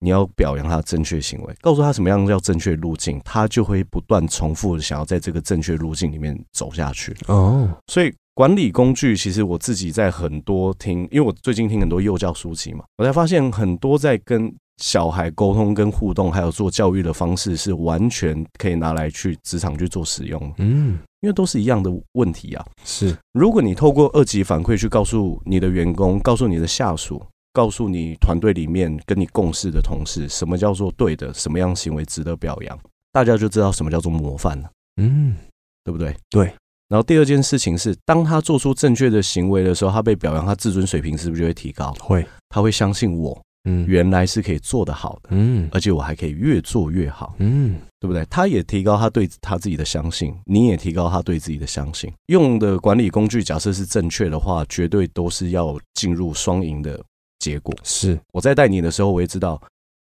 [0.02, 7.14] 你要表扬他的正确行为，告诉他什么样叫正确路径，他就会不断重复的想要在这个正确路径里面走下去。
[7.26, 14.50] 哦，所以管理工具其实我自己在很多听，因为我最近听很多幼教书籍嘛，我才发现很多在跟
[14.80, 20.52] 小孩沟通跟互动，还有做教育的方式是完全可以拿来去职场去做使用。
[20.58, 20.98] 嗯。
[21.20, 23.14] 因为都是一样的问题啊，是。
[23.32, 27.22] 如果你透过二级反馈去告诉你的员工、告诉你的下属、
[27.52, 32.78] 告诉你团队里面跟你共事的同事，什么叫做对的，什么样行为值得表扬，
[33.12, 34.70] 大家就知道什么叫做模范了。
[34.96, 35.36] 嗯，
[35.84, 36.16] 对不对？
[36.30, 36.50] 对。
[36.88, 41.94] 然后第二件事情是，当他做出正确的行为的时候，他被表扬，他自尊水平是不是就会提高？
[42.00, 43.38] 会，他会相信我。
[43.64, 48.24] 嗯，原来是可以做得好的，嗯，而且我还可以越做越好，嗯，对不对？
[48.30, 52.10] 他也提高他对他自己的相信，你也提高他对自己的相信。
[52.26, 56.98] 用的管理工具假设是正确的话，绝对都是要进入双赢的
[57.38, 57.74] 结果。
[57.82, 59.60] 是我在带你的时候，我也知道，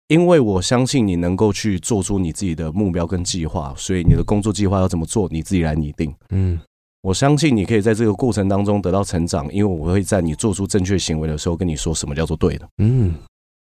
[0.08, 6.60] 因为我相信你能够去做出你自己的目标跟计划，所以你的工作计划要怎么做，你自己来拟定，嗯。
[7.02, 12.68] 我相信你可以在这个过程当中得到成长，因为我会在你做出正确行为的时候跟你说什么叫做对的。
[12.78, 13.14] 嗯，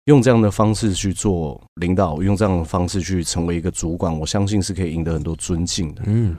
[0.09, 6.03] 用这样的方式去做领导，用这样的方式去成为一个主管，我相信是可以赢得很多尊敬的。
[6.07, 6.35] 嗯，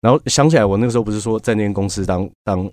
[0.00, 2.64] 然后想起来，我那个时候不是说在那间公司当当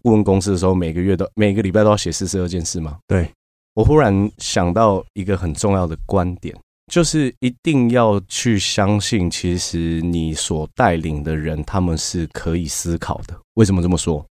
[0.00, 2.98] 顾问公司的时候，每个月都每个礼拜都要写四十二件事吗？
[3.08, 3.28] 对。
[3.74, 6.56] 我忽然想到一个很重要的观点，
[6.92, 13.36] 就是一定要去相信，其实你所带领的人他们是可以思考的。
[13.54, 14.24] 为什么这么说？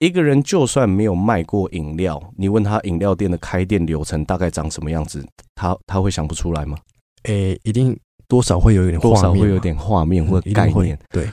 [0.00, 5.24] 一个人就算没有卖过饮料，你问他饮料店的开店流程大概长什么样子，
[5.54, 6.76] 他他会想不出来吗？
[7.24, 7.94] 诶，一定
[8.26, 10.98] 多少会有一点，多少会有点画面或者概念。
[11.10, 11.30] 对，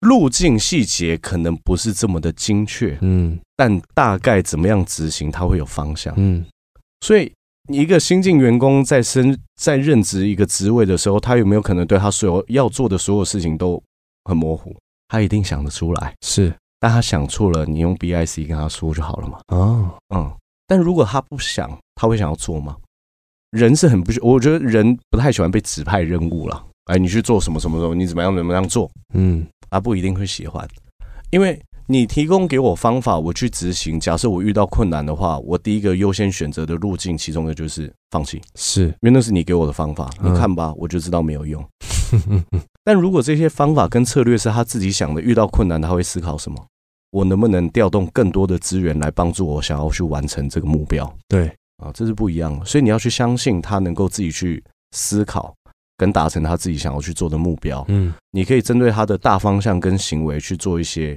[0.00, 6.44] 路径细节可能不是这么的精确，嗯，但大概怎么样执行，他会有方向，嗯。
[7.00, 7.32] 所以，
[7.68, 13.82] 一个新进员工在升在任职一个职位的时候，他有没有可能对他所有要做的所有事情都
[14.24, 14.76] 很模糊？
[15.08, 16.54] 他一定想得出来，是。
[16.82, 19.38] 但他想错了，你用 BIC 跟他说就好了嘛。
[19.54, 20.28] 哦，嗯。
[20.66, 22.76] 但如果他不想，他会想要做吗？
[23.52, 26.64] 人是很不，我觉得人不太喜欢被指派任务了。
[26.86, 28.90] 哎，你去做什么什么什么，你怎么样怎么样做？
[29.14, 30.68] 嗯，他不一定会喜欢，
[31.30, 31.62] 因为。
[31.88, 33.98] 你提供给我方法，我去执行。
[33.98, 38.40] 假设我遇到困难的话，我第一个优先选择的路径，其中的就是放弃。
[38.54, 40.08] 是，因为那是你给我的方法。
[40.22, 41.62] 你看吧，我就知道没有用。
[42.84, 46.64] 但如果这些方法跟策略是他自己想的，遇到困难他会思考什么？
[47.12, 51.10] 我能不能调动更多的资源来帮助我想要去完成这个目标？
[51.28, 51.46] 对，
[51.76, 52.64] 啊，这是不一样的。
[52.64, 54.60] 所以你要去相信他能够自己去
[54.90, 55.54] 思考，
[55.96, 57.84] 跟达成他自己想要去做的目标。
[57.86, 61.16] 嗯，你可以针对他的大方向跟行为去做一些。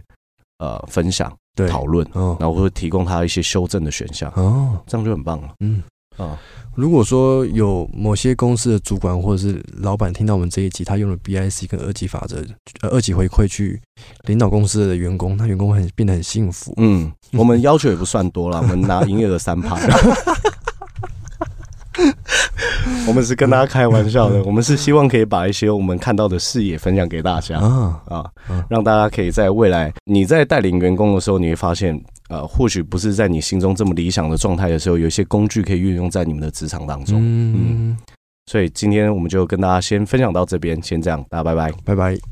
[0.57, 1.29] 呃，分享、
[1.67, 5.53] 讨论，然后会提供他一些修正的选项，哦，这样就很棒了。
[5.59, 5.83] 嗯
[6.15, 6.39] 啊，
[6.75, 12.43] 如果说有某些公司的主管或者是老板听到我们这一集，他用了 BIC 跟二级法则、
[12.81, 13.81] 呃二级回馈去
[14.27, 16.73] 领导公司的员工，那员工会很变得很幸福。
[16.77, 19.77] 嗯， 我们要求也不算多了，我们拿营业额三趴。
[23.07, 28.29] 我们是跟大家开玩笑的，我们是希望可以把一些我们看到的视野分享给大家啊啊，
[28.67, 31.97] 让大家可以在未来你在带领员工的时候，你会发现，
[32.29, 37.19] 呃，或许不是在你心中这么理想的状态的时候，有一些工具可以运用在你们的职场当中。
[37.21, 37.97] 嗯，
[38.47, 42.25] 所以今天我们就跟大家先分享到这边，先这样，大家拜拜，拜拜。